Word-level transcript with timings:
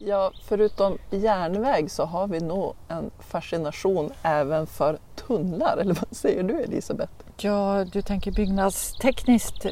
Ja, 0.00 0.32
förutom 0.44 0.98
järnväg 1.10 1.90
så 1.90 2.04
har 2.04 2.26
vi 2.26 2.40
nog 2.40 2.74
en 2.88 3.10
fascination 3.18 4.12
även 4.22 4.66
för 4.66 4.98
tunnlar, 5.26 5.76
eller 5.76 5.94
vad 5.94 6.16
säger 6.16 6.42
du 6.42 6.60
Elisabeth? 6.60 7.12
Ja, 7.36 7.84
du 7.92 8.02
tänker 8.02 8.32
byggnadstekniskt, 8.32 9.66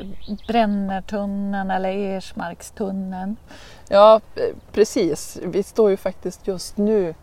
Brennertunneln 0.49 1.71
eller 1.71 1.89
Ersmarkstunneln? 1.89 3.37
Ja, 3.89 4.21
precis. 4.73 5.39
Vi 5.43 5.63
står 5.63 5.91
ju 5.91 5.97
faktiskt 5.97 6.47
just 6.47 6.77
nu 6.77 7.15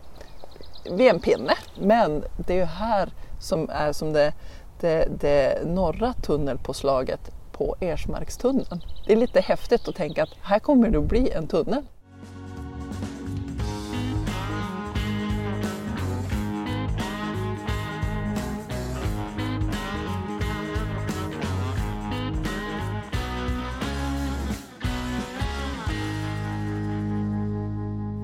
vid 0.90 1.10
en 1.10 1.20
pinne, 1.20 1.54
men 1.80 2.24
det 2.46 2.52
är 2.52 2.58
ju 2.58 2.64
här 2.64 3.08
som 3.40 3.70
är 3.70 3.92
som 3.92 4.12
det, 4.12 4.32
det, 4.80 5.08
det 5.20 5.66
norra 5.66 6.12
tunnelpåslaget 6.12 7.30
på 7.52 7.76
Ersmarkstunneln. 7.80 8.80
Det 9.06 9.12
är 9.12 9.16
lite 9.16 9.40
häftigt 9.40 9.88
att 9.88 9.94
tänka 9.94 10.22
att 10.22 10.34
här 10.42 10.58
kommer 10.58 10.90
det 10.90 10.98
att 10.98 11.04
bli 11.04 11.30
en 11.30 11.46
tunnel. 11.46 11.82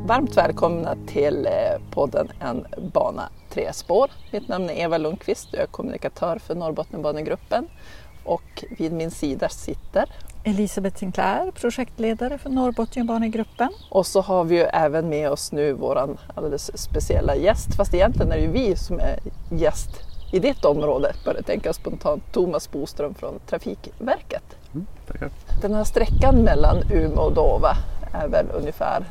Varmt 0.06 0.36
välkomna 0.36 0.96
till 1.06 1.46
eh, 1.46 1.52
podden 1.90 2.28
En 2.40 2.66
bana 2.92 3.28
tre 3.50 3.72
spår. 3.72 4.10
Mitt 4.30 4.48
namn 4.48 4.70
är 4.70 4.74
Eva 4.74 4.98
Lundqvist 4.98 5.48
och 5.48 5.54
jag 5.54 5.62
är 5.62 5.66
kommunikatör 5.66 6.38
för 6.38 6.54
Norrbotniabanegruppen. 6.54 7.68
Och 8.24 8.64
vid 8.78 8.92
min 8.92 9.10
sida 9.10 9.48
sitter 9.48 10.04
Elisabeth 10.44 10.98
Sinclair, 10.98 11.50
projektledare 11.50 12.38
för 12.38 12.50
Norrbotniabanegruppen. 12.50 13.68
Och 13.88 14.06
så 14.06 14.20
har 14.20 14.44
vi 14.44 14.56
ju 14.56 14.62
även 14.62 15.08
med 15.08 15.30
oss 15.30 15.52
nu 15.52 15.72
våran 15.72 16.18
alldeles 16.34 16.82
speciella 16.82 17.36
gäst, 17.36 17.74
fast 17.74 17.94
egentligen 17.94 18.32
är 18.32 18.36
det 18.36 18.42
ju 18.42 18.50
vi 18.50 18.76
som 18.76 19.00
är 19.00 19.18
gäst 19.50 19.90
i 20.32 20.38
ditt 20.38 20.64
område, 20.64 21.12
börjar 21.24 21.42
tänka 21.42 21.72
spontant, 21.72 22.32
Thomas 22.32 22.70
Boström 22.70 23.14
från 23.14 23.38
Trafikverket. 23.46 24.56
Mm, 24.74 24.86
tackar. 25.06 25.30
Den 25.62 25.74
här 25.74 25.84
sträckan 25.84 26.36
mellan 26.36 26.76
Umeå 26.92 27.20
och 27.20 27.32
Dova 27.32 27.76
är 28.12 28.28
väl 28.28 28.46
ungefär 28.54 29.04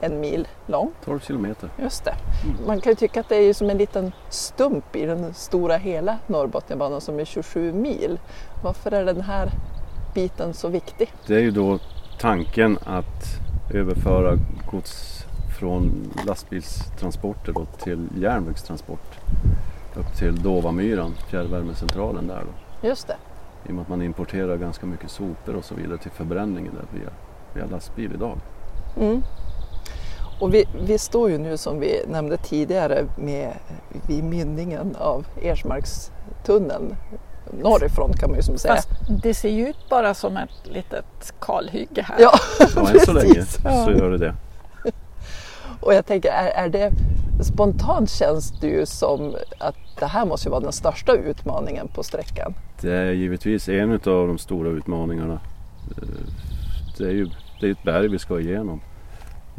en 0.00 0.20
mil 0.20 0.48
lång. 0.66 0.92
12 1.04 1.20
kilometer. 1.20 1.70
Just 1.78 2.04
det. 2.04 2.14
Man 2.66 2.80
kan 2.80 2.92
ju 2.92 2.96
tycka 2.96 3.20
att 3.20 3.28
det 3.28 3.36
är 3.36 3.54
som 3.54 3.70
en 3.70 3.78
liten 3.78 4.12
stump 4.28 4.96
i 4.96 5.06
den 5.06 5.34
stora 5.34 5.76
hela 5.76 6.18
Norrbotniabanan 6.26 7.00
som 7.00 7.20
är 7.20 7.24
27 7.24 7.72
mil. 7.72 8.18
Varför 8.62 8.92
är 8.92 9.04
den 9.04 9.20
här 9.20 9.50
biten 10.14 10.54
så 10.54 10.68
viktig? 10.68 11.12
Det 11.26 11.34
är 11.34 11.40
ju 11.40 11.50
då 11.50 11.78
tanken 12.18 12.78
att 12.84 13.24
överföra 13.74 14.36
gods 14.70 15.24
från 15.58 16.10
lastbilstransporter 16.26 17.52
då 17.52 17.64
till 17.64 18.08
järnvägstransport 18.16 19.18
upp 19.98 20.16
till 20.16 20.42
Dovamyran, 20.42 21.14
fjärrvärmecentralen 21.30 22.26
där 22.26 22.42
då. 22.44 22.88
Just 22.88 23.06
det. 23.06 23.16
I 23.66 23.70
och 23.70 23.74
med 23.74 23.82
att 23.82 23.88
man 23.88 24.02
importerar 24.02 24.56
ganska 24.56 24.86
mycket 24.86 25.10
sopor 25.10 25.56
och 25.56 25.64
så 25.64 25.74
vidare 25.74 25.98
till 25.98 26.10
förbränningen 26.10 26.74
där 26.74 26.98
via, 27.00 27.10
via 27.54 27.66
lastbil 27.66 28.12
idag. 28.14 28.38
Mm. 28.96 29.22
Och 30.38 30.54
vi, 30.54 30.64
vi, 30.86 30.98
står 30.98 31.30
ju 31.30 31.38
nu 31.38 31.56
som 31.56 31.80
vi 31.80 32.02
nämnde 32.06 32.36
tidigare 32.36 33.04
med, 33.16 33.52
vid 34.06 34.24
mynningen 34.24 34.96
av 34.96 35.26
Ersmarkstunneln 35.42 36.96
norrifrån 37.62 38.12
kan 38.12 38.30
man 38.30 38.38
ju 38.38 38.42
som 38.42 38.58
säga. 38.58 38.74
Fast 38.74 38.88
det 39.22 39.34
ser 39.34 39.48
ju 39.48 39.68
ut 39.68 39.88
bara 39.90 40.14
som 40.14 40.36
ett 40.36 40.50
litet 40.64 41.34
kalhygge 41.40 42.02
här. 42.02 42.16
Ja, 42.18 42.32
ja 42.74 42.90
än 42.90 43.00
så 43.00 43.12
länge 43.12 43.42
så 43.44 43.90
gör 43.90 44.10
det 44.10 44.18
det. 44.18 44.34
Och 45.80 45.94
jag 45.94 46.06
tänker, 46.06 46.30
är, 46.30 46.48
är 46.48 46.68
det 46.68 46.92
spontant 47.44 48.10
känns 48.10 48.60
det 48.60 48.66
ju 48.66 48.86
som 48.86 49.36
att 49.58 49.76
det 49.98 50.06
här 50.06 50.26
måste 50.26 50.48
ju 50.48 50.50
vara 50.50 50.60
den 50.60 50.72
största 50.72 51.12
utmaningen 51.12 51.88
på 51.88 52.02
sträckan. 52.02 52.54
Det 52.80 52.92
är 52.92 53.12
givetvis 53.12 53.68
en 53.68 53.92
av 53.92 53.98
de 54.00 54.38
stora 54.38 54.70
utmaningarna. 54.70 55.40
Det 56.98 57.04
är 57.04 57.10
ju 57.10 57.28
det 57.60 57.66
är 57.66 57.70
ett 57.70 57.82
berg 57.82 58.08
vi 58.08 58.18
ska 58.18 58.40
igenom. 58.40 58.80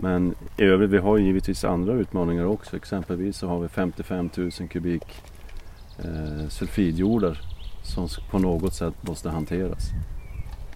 Men 0.02 0.36
i 0.58 0.64
övrigt, 0.64 0.90
vi 0.90 0.98
har 0.98 1.18
givetvis 1.18 1.64
andra 1.64 1.94
utmaningar 1.94 2.46
också. 2.46 2.76
Exempelvis 2.76 3.38
så 3.38 3.48
har 3.48 3.60
vi 3.60 3.68
55 3.68 4.30
000 4.38 4.52
kubik 4.52 5.22
eh, 5.98 6.48
sulfidjordar 6.50 7.42
som 7.84 8.08
på 8.32 8.40
något 8.40 8.74
sätt 8.74 8.94
måste 9.02 9.30
hanteras. 9.30 9.90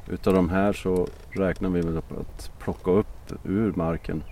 Utav 0.07 0.33
de 0.33 0.49
här 0.49 0.73
så 0.73 1.07
räknar 1.29 1.69
vi 1.69 1.83
med 1.83 1.97
att 1.97 2.51
plocka 2.59 2.91
upp 2.91 3.33
ur 3.43 3.73
marken 3.75 4.23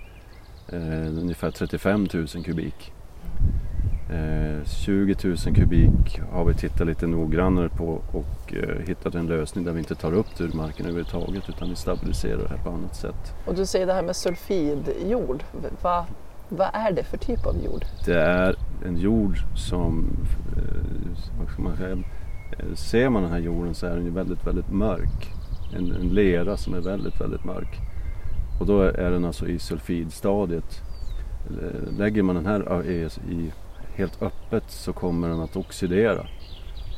eh, 0.69 1.07
ungefär 1.07 1.51
35 1.51 2.07
000 2.13 2.27
kubik. 2.27 2.93
Eh, 4.11 4.65
20 4.65 5.15
000 5.23 5.37
kubik 5.37 6.19
har 6.31 6.45
vi 6.45 6.53
tittat 6.53 6.87
lite 6.87 7.07
noggrannare 7.07 7.69
på 7.69 8.01
och 8.11 8.53
eh, 8.53 8.87
hittat 8.87 9.15
en 9.15 9.27
lösning 9.27 9.65
där 9.65 9.71
vi 9.71 9.79
inte 9.79 9.95
tar 9.95 10.13
upp 10.13 10.37
det 10.37 10.43
ur 10.43 10.53
marken 10.53 10.85
överhuvudtaget 10.85 11.49
utan 11.49 11.69
vi 11.69 11.75
stabiliserar 11.75 12.37
det 12.37 12.49
här 12.49 12.63
på 12.63 12.69
annat 12.69 12.95
sätt. 12.95 13.33
Och 13.45 13.55
du 13.55 13.65
säger 13.65 13.85
det 13.85 13.93
här 13.93 14.03
med 14.03 14.15
sulfidjord. 14.15 15.43
Va, 15.81 16.05
vad 16.49 16.69
är 16.73 16.91
det 16.91 17.03
för 17.03 17.17
typ 17.17 17.45
av 17.45 17.55
jord? 17.65 17.85
Det 18.05 18.21
är 18.21 18.55
en 18.85 18.97
jord 18.97 19.37
som, 19.55 20.17
eh, 20.57 21.39
vad 21.39 21.59
man 21.59 21.77
säga, 21.77 21.91
eh, 21.91 22.75
ser 22.75 23.09
man 23.09 23.23
den 23.23 23.31
här 23.31 23.39
jorden 23.39 23.75
så 23.75 23.85
är 23.85 23.95
den 23.95 24.05
ju 24.05 24.11
väldigt, 24.11 24.47
väldigt 24.47 24.71
mörk. 24.71 25.33
En, 25.75 25.91
en 25.91 26.09
lera 26.09 26.57
som 26.57 26.73
är 26.73 26.81
väldigt, 26.81 27.21
väldigt 27.21 27.45
mörk. 27.45 27.79
Och 28.59 28.65
då 28.65 28.81
är 28.81 29.11
den 29.11 29.25
alltså 29.25 29.47
i 29.47 29.59
sulfidstadiet. 29.59 30.81
Eh, 31.49 31.97
lägger 31.97 32.23
man 32.23 32.35
den 32.35 32.45
här 32.45 32.85
i 33.29 33.51
helt 34.01 34.21
öppet 34.21 34.63
så 34.71 34.93
kommer 34.93 35.29
den 35.29 35.41
att 35.41 35.55
oxidera 35.55 36.27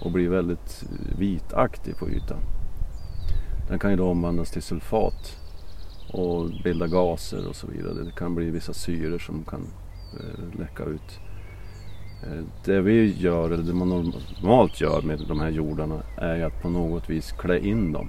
och 0.01 0.11
bli 0.11 0.27
väldigt 0.27 0.83
vitaktig 1.17 1.97
på 1.97 2.09
ytan. 2.09 2.39
Den 3.69 3.79
kan 3.79 3.91
ju 3.91 3.97
då 3.97 4.09
omvandlas 4.09 4.51
till 4.51 4.61
sulfat 4.61 5.37
och 6.13 6.49
bilda 6.63 6.87
gaser 6.87 7.47
och 7.47 7.55
så 7.55 7.67
vidare. 7.67 8.03
Det 8.03 8.11
kan 8.11 8.35
bli 8.35 8.49
vissa 8.49 8.73
syror 8.73 9.19
som 9.19 9.45
kan 9.45 9.67
eh, 10.13 10.59
läcka 10.59 10.83
ut. 10.83 11.19
Eh, 12.23 12.43
det 12.65 12.81
vi 12.81 13.15
gör, 13.17 13.51
eller 13.51 13.63
det 13.63 13.73
man 13.73 13.89
normalt 13.89 14.81
gör 14.81 15.01
med 15.01 15.19
de 15.27 15.39
här 15.39 15.49
jordarna 15.49 16.01
är 16.17 16.45
att 16.45 16.61
på 16.61 16.69
något 16.69 17.09
vis 17.09 17.31
klä 17.31 17.59
in 17.59 17.91
dem. 17.91 18.07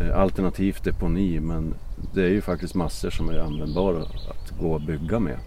Eh, 0.00 0.18
alternativt 0.20 0.84
deponi 0.84 1.40
men 1.40 1.74
det 2.14 2.22
är 2.24 2.30
ju 2.30 2.40
faktiskt 2.40 2.74
massor 2.74 3.10
som 3.10 3.28
är 3.28 3.38
användbara 3.38 4.02
att 4.02 4.60
gå 4.60 4.72
och 4.72 4.80
bygga 4.80 5.18
med. 5.18 5.38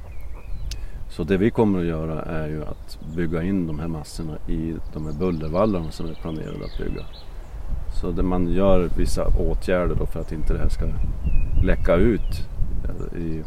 Så 1.17 1.23
det 1.23 1.37
vi 1.37 1.51
kommer 1.51 1.79
att 1.79 1.85
göra 1.85 2.21
är 2.21 2.47
ju 2.47 2.65
att 2.65 2.99
bygga 3.15 3.43
in 3.43 3.67
de 3.67 3.79
här 3.79 3.87
massorna 3.87 4.37
i 4.47 4.75
de 4.93 5.05
här 5.05 5.13
bullervallarna 5.13 5.91
som 5.91 6.09
är 6.09 6.13
planerade 6.13 6.65
att 6.65 6.77
bygga. 6.77 7.05
Så 8.01 8.11
det 8.11 8.23
man 8.23 8.53
gör 8.53 8.89
vissa 8.97 9.27
åtgärder 9.27 9.95
då 9.95 10.05
för 10.05 10.19
att 10.19 10.31
inte 10.31 10.53
det 10.53 10.59
här 10.59 10.69
ska 10.69 10.85
läcka 11.63 11.95
ut 11.95 12.47
eh, 12.83 13.21
i 13.21 13.43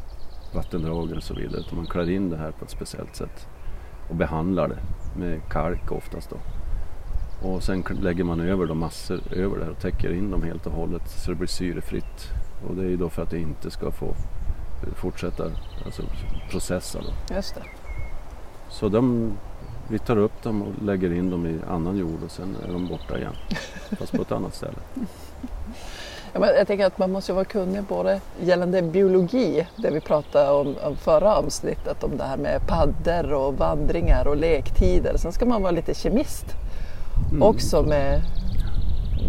vattendragen 0.55 1.17
och 1.17 1.23
så 1.23 1.35
vidare. 1.35 1.61
Utan 1.61 1.77
man 1.77 1.87
klär 1.87 2.11
in 2.11 2.31
det 2.31 2.37
här 2.37 2.51
på 2.51 2.65
ett 2.65 2.71
speciellt 2.71 3.17
sätt 3.17 3.49
och 4.09 4.17
behandlar 4.17 4.69
det 4.69 4.79
med 5.19 5.41
kalk 5.51 5.93
oftast 5.93 6.31
då. 6.31 6.37
Och 7.49 7.63
sen 7.63 7.85
lägger 8.01 8.25
man 8.25 8.41
över 8.41 8.67
de 8.67 8.79
massor 8.79 9.21
över 9.33 9.59
det 9.59 9.65
här 9.65 9.73
och 9.73 9.81
täcker 9.81 10.13
in 10.13 10.31
dem 10.31 10.43
helt 10.43 10.67
och 10.67 10.73
hållet 10.73 11.09
så 11.09 11.31
det 11.31 11.37
blir 11.37 11.49
syrefritt. 11.49 12.33
Och 12.69 12.77
det 12.77 12.83
är 12.83 12.89
ju 12.89 12.97
då 12.97 13.09
för 13.09 13.23
att 13.23 13.31
det 13.31 13.39
inte 13.39 13.71
ska 13.71 13.91
få 13.91 14.15
fortsätta 14.97 15.45
alltså, 15.85 16.03
processa. 16.51 16.99
Då. 16.99 17.35
Just 17.35 17.55
det. 17.55 17.63
Så 18.69 18.89
de, 18.89 19.33
vi 19.89 19.99
tar 19.99 20.17
upp 20.17 20.43
dem 20.43 20.63
och 20.63 20.83
lägger 20.83 21.13
in 21.13 21.31
dem 21.31 21.47
i 21.47 21.59
annan 21.69 21.97
jord 21.97 22.23
och 22.25 22.31
sen 22.31 22.57
är 22.69 22.73
de 22.73 22.87
borta 22.89 23.19
igen. 23.19 23.35
Fast 23.99 24.13
på 24.13 24.23
ett 24.23 24.33
annat 24.33 24.55
ställe. 24.55 24.79
Ja, 26.33 26.41
men 26.41 26.49
jag 26.49 26.67
tänker 26.67 26.87
att 26.87 26.99
man 26.99 27.13
måste 27.13 27.33
vara 27.33 27.45
kunnig 27.45 27.83
både 27.83 28.21
gällande 28.43 28.83
biologi, 28.83 29.67
det 29.77 29.91
vi 29.91 30.01
pratade 30.01 30.51
om, 30.51 30.75
om 30.83 30.97
förra 30.97 31.37
avsnittet, 31.37 32.05
om 32.05 32.17
det 32.17 32.25
här 32.25 32.37
med 32.37 32.61
paddor 32.67 33.33
och 33.33 33.55
vandringar 33.55 34.29
och 34.29 34.37
lektider. 34.37 35.17
Sen 35.17 35.33
ska 35.33 35.47
man 35.47 35.63
vara 35.63 35.73
lite 35.73 35.95
kemist 35.95 36.47
mm. 37.31 37.43
också 37.43 37.83
med, 37.83 38.23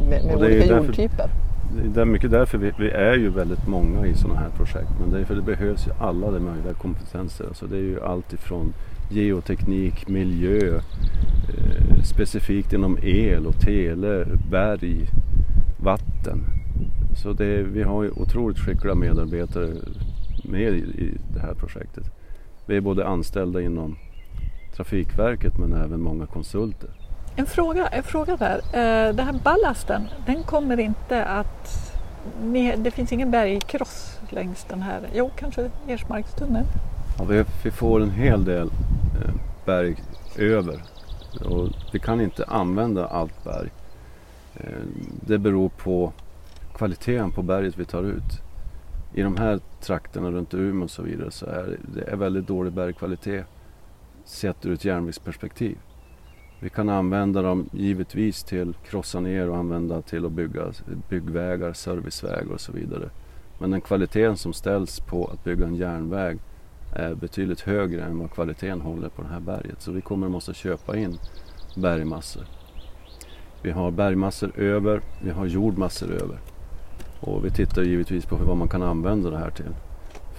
med, 0.09 0.25
med 0.25 0.35
olika 0.35 0.65
jordtyper 0.65 1.29
det 1.75 2.01
är 2.01 2.05
mycket 2.05 2.31
därför 2.31 2.57
vi, 2.57 2.71
vi, 2.79 2.89
är 2.89 3.13
ju 3.13 3.29
väldigt 3.29 3.67
många 3.67 4.05
i 4.05 4.13
sådana 4.13 4.39
här 4.39 4.49
projekt. 4.49 4.91
Men 4.99 5.09
därför 5.09 5.35
det 5.35 5.41
behövs 5.41 5.87
ju 5.87 5.91
alla 5.99 6.31
de 6.31 6.39
möjliga 6.39 6.73
kompetenser. 6.73 7.45
Alltså 7.47 7.67
det 7.67 7.77
är 7.77 7.81
ju 7.81 8.01
allt 8.01 8.33
ifrån 8.33 8.73
geoteknik, 9.09 10.07
miljö, 10.07 10.75
eh, 10.75 12.03
specifikt 12.03 12.73
inom 12.73 12.97
el 13.01 13.47
och 13.47 13.59
tele, 13.59 14.25
berg, 14.51 15.07
vatten. 15.83 16.43
Så 17.15 17.33
det, 17.33 17.63
vi 17.63 17.83
har 17.83 18.03
ju 18.03 18.09
otroligt 18.11 18.59
skickliga 18.59 18.95
medarbetare 18.95 19.69
med 20.43 20.73
i, 20.73 20.77
i 20.77 21.17
det 21.33 21.39
här 21.39 21.53
projektet. 21.53 22.11
Vi 22.65 22.77
är 22.77 22.81
både 22.81 23.07
anställda 23.07 23.61
inom 23.61 23.95
Trafikverket 24.75 25.57
men 25.57 25.73
även 25.73 26.01
många 26.01 26.25
konsulter. 26.25 26.89
En 27.35 27.45
fråga, 27.45 27.87
en 27.87 28.03
fråga 28.03 28.37
där. 28.37 28.57
Eh, 28.57 29.15
den 29.15 29.25
här 29.25 29.39
ballasten, 29.43 30.07
den 30.25 30.43
kommer 30.43 30.79
inte 30.79 31.25
att... 31.25 31.93
Det 32.77 32.91
finns 32.91 33.11
ingen 33.11 33.31
bergkross 33.31 34.19
längs 34.29 34.63
den 34.63 34.81
här, 34.81 35.01
jo 35.13 35.31
kanske 35.35 35.71
Ersmarkstunneln? 35.87 36.65
Ja, 37.17 37.43
vi, 37.63 37.71
får 37.71 38.01
en 38.01 38.11
hel 38.11 38.45
del 38.45 38.67
eh, 38.67 39.33
berg 39.65 39.95
över 40.37 40.81
och 41.45 41.69
vi 41.93 41.99
kan 41.99 42.21
inte 42.21 42.45
använda 42.45 43.07
allt 43.07 43.43
berg. 43.43 43.69
Eh, 44.55 44.63
det 45.27 45.37
beror 45.37 45.69
på 45.69 46.13
kvaliteten 46.73 47.31
på 47.31 47.41
berget 47.41 47.77
vi 47.77 47.85
tar 47.85 48.03
ut. 48.03 48.41
I 49.13 49.21
de 49.21 49.37
här 49.37 49.59
trakterna 49.81 50.31
runt 50.31 50.53
Umeå 50.53 50.83
och 50.83 50.91
så 50.91 51.01
vidare 51.01 51.31
så 51.31 51.45
är 51.45 51.77
det 51.95 52.11
är 52.11 52.15
väldigt 52.15 52.47
dålig 52.47 52.73
bergkvalitet 52.73 53.45
sett 54.25 54.65
ur 54.65 54.73
ett 54.73 54.85
järnvägsperspektiv. 54.85 55.77
Vi 56.63 56.69
kan 56.69 56.89
använda 56.89 57.41
dem 57.41 57.69
givetvis 57.71 58.43
till 58.43 58.73
krossa 58.89 59.19
ner 59.19 59.49
och 59.49 59.57
använda 59.57 60.01
till 60.01 60.25
att 60.25 60.31
bygga 60.31 60.61
byggvägar, 61.09 61.73
servicevägar 61.73 62.53
och 62.53 62.61
så 62.61 62.71
vidare. 62.71 63.09
Men 63.59 63.71
den 63.71 63.81
kvaliteten 63.81 64.37
som 64.37 64.53
ställs 64.53 64.99
på 64.99 65.25
att 65.33 65.43
bygga 65.43 65.65
en 65.65 65.75
järnväg 65.75 66.39
är 66.95 67.15
betydligt 67.15 67.61
högre 67.61 68.03
än 68.03 68.19
vad 68.19 68.31
kvaliteten 68.31 68.81
håller 68.81 69.09
på 69.09 69.21
det 69.21 69.27
här 69.27 69.39
berget. 69.39 69.81
Så 69.81 69.91
vi 69.91 70.01
kommer 70.01 70.25
att 70.25 70.31
måste 70.31 70.53
köpa 70.53 70.97
in 70.97 71.17
bergmassor. 71.75 72.43
Vi 73.61 73.71
har 73.71 73.91
bergmassor 73.91 74.59
över, 74.59 75.01
vi 75.23 75.31
har 75.31 75.45
jordmassor 75.45 76.11
över. 76.11 76.39
Och 77.19 77.45
vi 77.45 77.51
tittar 77.51 77.81
givetvis 77.81 78.25
på 78.25 78.35
vad 78.35 78.57
man 78.57 78.67
kan 78.67 78.83
använda 78.83 79.29
det 79.29 79.37
här 79.37 79.51
till. 79.51 79.75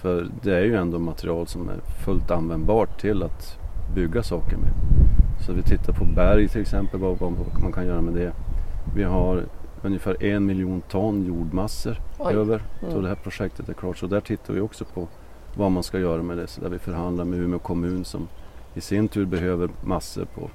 För 0.01 0.27
det 0.43 0.55
är 0.55 0.63
ju 0.63 0.75
ändå 0.75 0.99
material 0.99 1.47
som 1.47 1.69
är 1.69 1.79
fullt 2.05 2.31
användbart 2.31 3.01
till 3.01 3.23
att 3.23 3.59
bygga 3.95 4.23
saker 4.23 4.57
med. 4.57 5.02
Så 5.45 5.53
vi 5.53 5.63
tittar 5.63 5.93
på 5.93 6.05
berg 6.05 6.47
till 6.47 6.61
exempel, 6.61 6.99
vad, 6.99 7.17
vad 7.19 7.33
man 7.61 7.71
kan 7.71 7.87
göra 7.87 8.01
med 8.01 8.13
det. 8.13 8.33
Vi 8.95 9.03
har 9.03 9.43
ungefär 9.81 10.23
en 10.23 10.45
miljon 10.45 10.81
ton 10.81 11.25
jordmassor 11.25 11.97
Oj. 12.19 12.33
över 12.33 12.61
Mm. 12.81 12.93
då 12.93 13.01
det 13.01 13.07
här 13.07 13.15
projektet 13.15 13.69
är 13.69 13.73
klart. 13.73 13.97
Så 13.97 14.07
där 14.07 14.19
tittar 14.21 14.53
vi 14.53 14.59
också 14.61 14.85
på 14.85 15.07
vad 15.55 15.71
man 15.71 15.83
ska 15.83 15.99
göra 15.99 16.23
med 16.23 16.37
det. 16.37 16.47
Så 16.47 16.61
där 16.61 16.69
vi 16.69 16.79
förhandlar 16.79 17.25
med 17.25 17.39
Umeå 17.39 17.59
kommun 17.59 18.05
som 18.05 18.27
i 18.73 18.81
sin 18.81 19.07
tur 19.07 19.25
behöver 19.25 19.69
massor 19.83 20.25
på, 20.25 20.49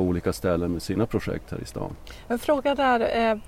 på 0.00 0.04
olika 0.06 0.32
ställen 0.32 0.72
med 0.72 0.82
sina 0.82 1.06
projekt 1.06 1.50
här 1.50 1.60
i 1.60 1.64
stan. 1.64 1.94
En 2.28 2.38
fråga 2.38 2.74
där, 2.74 3.00
eh, 3.00 3.38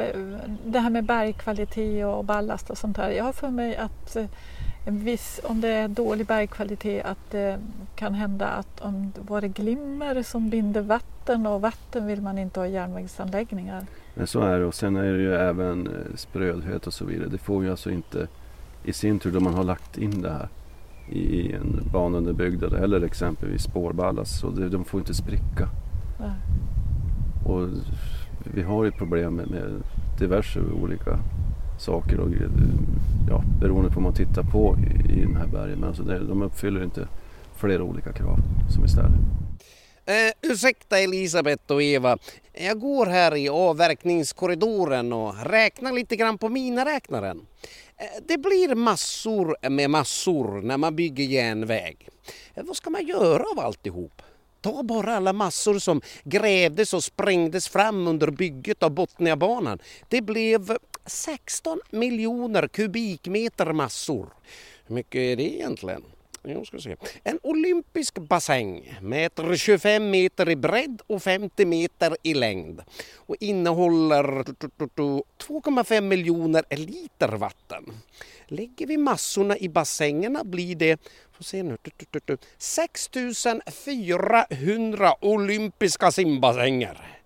det 0.65 0.79
här 0.79 0.91
med 0.91 1.05
bergkvalitet 1.05 2.07
och 2.07 2.25
ballast 2.25 2.71
och 2.71 2.79
sånt 2.79 2.97
här. 2.97 3.11
Jag 3.11 3.25
har 3.25 3.33
för 3.33 3.51
mig 3.51 3.77
att 3.77 4.17
eh, 4.17 4.25
viss, 4.85 5.41
om 5.45 5.61
det 5.61 5.69
är 5.69 5.89
dålig 5.89 6.27
bergkvalitet 6.27 7.05
att 7.05 7.31
det 7.31 7.59
kan 7.97 8.15
hända 8.15 8.47
att 8.47 8.81
om 8.81 9.13
det 9.15 9.21
var 9.31 9.41
det 9.41 9.49
glimmer 9.49 10.23
som 10.23 10.51
binder 10.51 10.81
vatten 10.81 11.47
och 11.47 11.61
vatten 11.61 12.07
vill 12.07 12.23
man 12.23 12.39
inte 12.39 12.61
ha 12.61 12.67
järnvägsanläggningar. 12.67 13.87
Men 14.15 14.27
så 14.27 14.41
är 14.41 14.59
det 14.59 14.65
och 14.65 14.75
sen 14.75 14.97
är 14.97 15.13
det 15.13 15.23
ju 15.23 15.35
även 15.35 15.87
eh, 15.87 16.17
sprödhet 16.17 16.87
och 16.87 16.93
så 16.93 17.05
vidare. 17.05 17.29
Det 17.29 17.39
får 17.39 17.65
ju 17.65 17.71
alltså 17.71 17.91
inte 17.91 18.29
i 18.85 18.93
sin 18.93 19.19
tur 19.19 19.33
då 19.33 19.41
man 19.41 19.55
har 19.55 19.65
lagt 19.65 19.99
in 19.99 20.23
det 20.23 20.31
här 20.31 20.49
i 21.09 21.53
en 21.53 21.89
banunderbyggnad 21.93 22.73
eller 22.73 23.05
exempelvis 23.05 23.63
spårballast 23.63 24.41
så 24.41 24.51
de 24.51 24.85
får 24.85 25.01
inte 25.01 25.15
spricka. 25.15 25.69
Nej. 26.19 26.35
Och 27.47 27.69
vi 28.55 28.62
har 28.62 28.85
ju 28.85 28.93
problem 28.93 29.35
med, 29.35 29.50
med 29.50 29.82
diverse 30.19 30.61
olika 30.61 31.19
saker 31.79 32.20
och, 32.20 32.31
ja, 33.29 33.43
beroende 33.61 33.88
på 33.88 33.94
vad 33.94 34.03
man 34.03 34.14
tittar 34.14 34.43
på 34.43 34.76
i, 34.79 35.12
i 35.19 35.20
den 35.20 35.37
här 35.37 35.47
bergen. 35.47 35.79
Men 35.79 35.88
alltså 35.88 36.03
det, 36.03 36.19
de 36.19 36.43
uppfyller 36.43 36.85
inte 36.85 37.09
flera 37.55 37.82
olika 37.82 38.12
krav 38.12 38.38
som 38.75 38.82
vi 38.82 38.88
ställer. 38.88 39.19
Eh, 40.05 40.50
ursäkta 40.53 40.99
Elisabeth 40.99 41.73
och 41.73 41.82
Eva. 41.82 42.19
Jag 42.53 42.81
går 42.81 43.06
här 43.06 43.37
i 43.37 43.49
avverkningskorridoren 43.49 45.12
och 45.12 45.35
räknar 45.44 45.93
lite 45.93 46.17
grann 46.17 46.38
på 46.38 46.49
miniräknaren. 46.49 47.47
Eh, 47.97 48.23
det 48.29 48.38
blir 48.38 48.75
massor 48.75 49.70
med 49.70 49.91
massor 49.91 50.62
när 50.62 50.76
man 50.76 50.97
bygger 50.97 51.25
järnväg. 51.25 52.08
Eh, 52.55 52.65
vad 52.65 52.76
ska 52.76 52.91
man 52.91 53.06
göra 53.06 53.43
av 53.53 53.65
alltihop? 53.65 54.23
Ta 54.62 54.82
bara 54.82 55.17
alla 55.17 55.32
massor 55.32 55.79
som 55.79 56.00
grävdes 56.25 56.94
och 56.94 57.05
sprängdes 57.05 57.69
fram 57.69 58.06
under 58.06 58.31
bygget 58.31 58.82
av 58.82 58.91
Botniabanan. 58.91 59.79
Det 60.09 60.23
blev 60.23 60.76
16 61.06 61.81
miljoner 61.91 62.69
kubikmeter 62.69 63.73
massor. 63.73 64.29
Hur 64.87 64.94
mycket 64.94 65.19
är 65.19 65.37
det 65.37 65.55
egentligen? 65.55 66.03
Jo, 66.44 66.65
ska 66.65 66.79
se. 66.79 66.97
En 67.25 67.39
olympisk 67.43 68.19
bassäng 68.19 68.99
mäter 69.00 69.56
25 69.56 70.11
meter 70.11 70.50
i 70.50 70.56
bredd 70.56 71.03
och 71.06 71.23
50 71.23 71.65
meter 71.65 72.17
i 72.23 72.35
längd 72.35 72.83
och 73.17 73.37
innehåller 73.41 74.25
2,5 74.25 76.00
miljoner 76.00 76.65
liter 76.77 77.29
vatten. 77.29 77.85
Lägger 78.47 78.87
vi 78.87 78.97
massorna 78.97 79.59
i 79.59 79.69
bassängerna 79.69 80.44
blir 80.44 80.77
det 80.77 81.00
får 81.33 81.44
se 81.44 81.62
nu, 81.62 81.79
6400 82.59 85.15
olympiska 85.21 86.11
simbassänger. 86.11 87.22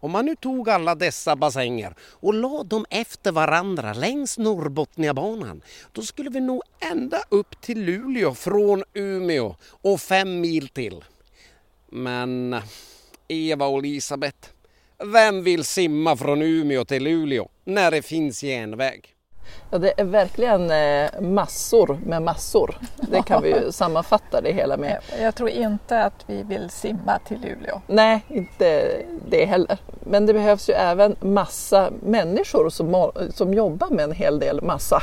Om 0.00 0.10
man 0.10 0.26
nu 0.26 0.36
tog 0.36 0.68
alla 0.68 0.94
dessa 0.94 1.36
bassänger 1.36 1.94
och 2.00 2.34
la 2.34 2.62
dem 2.62 2.86
efter 2.90 3.32
varandra 3.32 3.92
längs 3.92 4.38
Norrbotniabanan 4.38 5.62
då 5.92 6.02
skulle 6.02 6.30
vi 6.30 6.40
nå 6.40 6.62
ända 6.80 7.22
upp 7.28 7.60
till 7.60 7.84
Luleå 7.84 8.34
från 8.34 8.84
Umeå 8.94 9.56
och 9.62 10.00
fem 10.00 10.40
mil 10.40 10.68
till. 10.68 11.04
Men 11.88 12.56
Eva 13.28 13.66
och 13.66 13.78
Elisabeth, 13.78 14.48
vem 15.04 15.42
vill 15.44 15.64
simma 15.64 16.16
från 16.16 16.42
Umeå 16.42 16.84
till 16.84 17.04
Luleå 17.04 17.48
när 17.64 17.90
det 17.90 18.02
finns 18.02 18.42
järnväg? 18.42 19.14
Ja, 19.70 19.78
det 19.78 20.00
är 20.00 20.04
verkligen 20.04 20.70
eh, 20.70 21.20
massor 21.20 21.98
med 22.06 22.22
massor. 22.22 22.78
Det 22.96 23.22
kan 23.22 23.42
vi 23.42 23.48
ju 23.48 23.72
sammanfatta 23.72 24.40
det 24.40 24.52
hela 24.52 24.76
med. 24.76 24.98
Jag 25.20 25.34
tror 25.34 25.48
inte 25.48 26.04
att 26.04 26.24
vi 26.26 26.42
vill 26.42 26.70
simma 26.70 27.18
till 27.24 27.40
Luleå. 27.40 27.80
Nej, 27.86 28.24
inte 28.28 28.90
det 29.28 29.44
heller. 29.44 29.78
Men 30.00 30.26
det 30.26 30.32
behövs 30.32 30.68
ju 30.68 30.72
även 30.72 31.16
massa 31.20 31.90
människor 32.02 32.70
som, 32.70 33.12
som 33.34 33.54
jobbar 33.54 33.88
med 33.90 34.04
en 34.04 34.12
hel 34.12 34.38
del 34.38 34.62
massa 34.62 35.02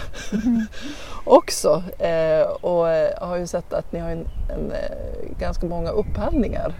också. 1.25 1.83
Eh, 1.99 2.47
och 2.61 2.89
eh, 2.89 3.11
jag 3.19 3.27
har 3.27 3.37
ju 3.37 3.47
sett 3.47 3.73
att 3.73 3.91
ni 3.91 3.99
har 3.99 4.09
en, 4.09 4.27
en, 4.53 4.71
eh, 4.71 5.37
ganska 5.39 5.65
många 5.65 5.89
upphandlingar 5.89 6.73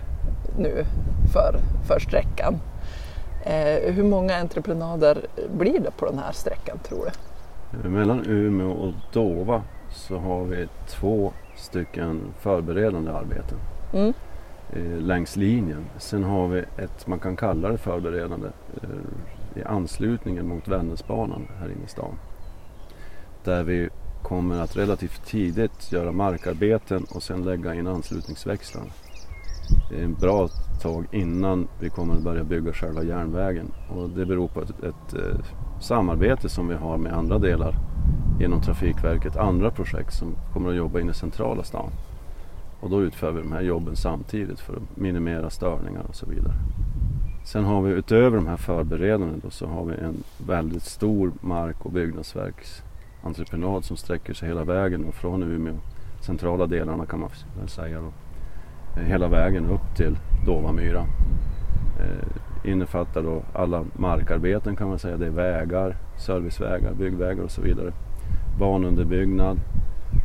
nu 0.57 0.85
för, 1.33 1.55
för 1.87 1.99
sträckan. 1.99 2.59
Eh, 3.45 3.93
hur 3.93 4.03
många 4.03 4.37
entreprenader 4.37 5.17
blir 5.57 5.79
det 5.79 5.91
på 5.91 6.05
den 6.05 6.19
här 6.19 6.31
sträckan 6.31 6.79
tror 6.87 7.05
du? 7.05 7.11
Mellan 7.83 8.25
Umeå 8.25 8.71
och 8.71 8.93
Dova 9.13 9.63
så 9.91 10.17
har 10.17 10.43
vi 10.43 10.67
två 10.87 11.33
stycken 11.55 12.21
förberedande 12.39 13.11
arbeten 13.11 13.57
Mm. 13.93 14.13
eh, 14.73 15.01
längs 15.01 15.35
linjen. 15.35 15.85
Sen 15.97 16.23
har 16.23 16.47
vi 16.47 16.59
ett, 16.59 17.07
man 17.07 17.19
kan 17.19 17.35
kalla 17.35 17.69
det 17.69 17.77
förberedande, 17.77 18.47
eh, 18.83 19.59
i 19.61 19.63
anslutningen 19.63 20.47
mot 20.47 20.67
Vännäsbanan 20.67 21.47
här 21.59 21.65
inne 21.65 21.85
i 21.85 21.89
stan. 21.89 22.15
Där 23.43 23.63
vi 23.63 23.89
kommer 24.23 24.61
att 24.61 24.77
relativt 24.77 25.25
tidigt 25.25 25.91
göra 25.91 26.11
markarbeten 26.11 27.05
och 27.15 27.23
sen 27.23 27.43
lägga 27.43 27.73
in 27.73 27.87
är 29.99 30.03
en 30.03 30.13
bra 30.13 30.47
tag 30.81 31.05
innan 31.11 31.67
vi 31.79 31.89
kommer 31.89 32.13
att 32.13 32.23
börja 32.23 32.43
bygga 32.43 32.73
själva 32.73 33.03
järnvägen 33.03 33.71
och 33.89 34.09
det 34.09 34.25
beror 34.25 34.47
på 34.47 34.61
ett, 34.61 34.83
ett 34.83 35.13
eh, 35.13 35.39
samarbete 35.79 36.49
som 36.49 36.67
vi 36.67 36.75
har 36.75 36.97
med 36.97 37.13
andra 37.13 37.39
delar 37.39 37.75
genom 38.39 38.61
Trafikverket, 38.61 39.37
andra 39.37 39.71
projekt 39.71 40.13
som 40.13 40.35
kommer 40.53 40.69
att 40.69 40.75
jobba 40.75 40.99
inne 40.99 41.11
i 41.11 41.13
centrala 41.13 41.63
stan. 41.63 41.89
Och 42.79 42.89
då 42.89 43.01
utför 43.01 43.31
vi 43.31 43.41
de 43.41 43.51
här 43.51 43.61
jobben 43.61 43.95
samtidigt 43.95 44.59
för 44.59 44.73
att 44.73 44.97
minimera 44.97 45.49
störningar 45.49 46.03
och 46.09 46.15
så 46.15 46.25
vidare. 46.25 46.53
Sen 47.45 47.65
har 47.65 47.81
vi 47.81 47.91
utöver 47.91 48.37
de 48.37 48.47
här 48.47 48.57
förberedande 48.57 49.35
då, 49.43 49.49
så 49.49 49.67
har 49.67 49.85
vi 49.85 49.93
en 49.93 50.23
väldigt 50.47 50.83
stor 50.83 51.31
mark 51.41 51.85
och 51.85 51.91
byggnadsverksentreprenad 51.91 53.85
som 53.85 53.97
sträcker 53.97 54.33
sig 54.33 54.47
hela 54.47 54.63
vägen 54.63 55.03
då, 55.05 55.11
från 55.11 55.43
Umeå, 55.43 55.75
centrala 56.21 56.67
delarna 56.67 57.05
kan 57.05 57.19
man 57.19 57.29
väl 57.59 57.69
säga 57.69 58.01
då, 58.01 58.11
hela 59.01 59.27
vägen 59.27 59.65
upp 59.65 59.95
till 59.95 60.17
Dovamyra. 60.45 61.05
Eh, 61.99 62.27
Innefattar 62.65 63.23
då 63.23 63.43
alla 63.53 63.85
markarbeten 63.93 64.75
kan 64.75 64.89
man 64.89 64.99
säga. 64.99 65.17
Det 65.17 65.25
är 65.25 65.29
vägar, 65.29 65.95
servicevägar, 66.17 66.93
byggvägar 66.93 67.43
och 67.43 67.51
så 67.51 67.61
vidare. 67.61 67.91
Banunderbyggnad, 68.59 69.59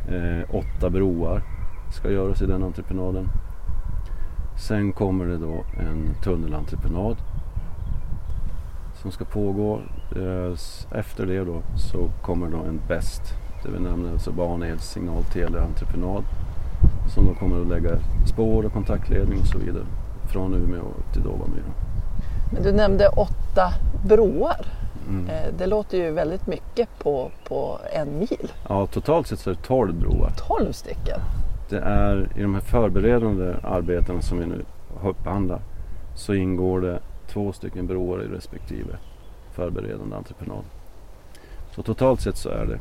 eh, 0.09 0.55
åtta 0.55 0.89
broar 0.89 1.41
ska 1.91 2.11
göras 2.11 2.41
i 2.41 2.45
den 2.45 2.63
entreprenaden. 2.63 3.27
Sen 4.67 4.91
kommer 4.91 5.25
det 5.25 5.37
då 5.37 5.63
en 5.79 6.13
tunnelentreprenad 6.23 7.17
som 8.93 9.11
ska 9.11 9.25
pågå. 9.25 9.79
Eh, 10.15 10.53
efter 10.99 11.25
det 11.25 11.43
då 11.43 11.61
så 11.75 12.09
kommer 12.21 12.49
då 12.49 12.57
en 12.57 12.79
BEST, 12.87 13.21
det 13.63 13.69
vi 13.71 13.79
nämner 13.79 14.11
alltså 14.11 14.31
banels 14.31 14.83
signal 14.83 15.23
teleentreprenad 15.23 16.23
som 17.07 17.25
då 17.25 17.33
kommer 17.33 17.61
att 17.61 17.67
lägga 17.67 17.99
spår 18.25 18.65
och 18.65 18.73
kontaktledning 18.73 19.39
och 19.39 19.47
så 19.47 19.57
vidare 19.57 19.85
från 20.27 20.53
Umeå 20.53 20.85
till 21.13 21.21
Dåvamyra. 21.21 21.90
Men 22.53 22.63
du 22.63 22.71
nämnde 22.71 23.07
åtta 23.07 23.73
broar. 24.05 24.65
Mm. 25.09 25.29
Eh, 25.29 25.53
Det 25.57 25.65
låter 25.67 25.97
ju 25.97 26.11
väldigt 26.11 26.47
mycket 26.47 26.89
på, 26.99 27.31
på 27.47 27.79
en 27.93 28.19
mil. 28.19 28.51
Ja, 28.69 28.87
totalt 28.87 29.27
sett 29.27 29.39
så 29.39 29.49
är 29.49 29.53
det 29.53 29.61
12 29.61 29.93
broar. 29.93 30.31
12 30.47 30.71
stycken. 30.71 31.19
Det 31.69 31.79
är 31.79 32.29
i 32.35 32.41
de 32.41 32.53
här 32.53 32.61
förberedande 32.61 33.55
arbetena 33.63 34.21
som 34.21 34.39
vi 34.39 34.45
nu 34.45 34.65
upphandlar 35.03 35.59
så 36.15 36.33
ingår 36.33 36.81
det 36.81 36.99
två 37.27 37.53
stycken 37.53 37.87
broar 37.87 38.23
i 38.23 38.27
respektive 38.27 38.97
förberedande 39.51 40.15
entreprenad. 40.15 40.63
Så 41.75 41.83
totalt 41.83 42.21
sett 42.21 42.37
så 42.37 42.49
är 42.49 42.65
det 42.65 42.79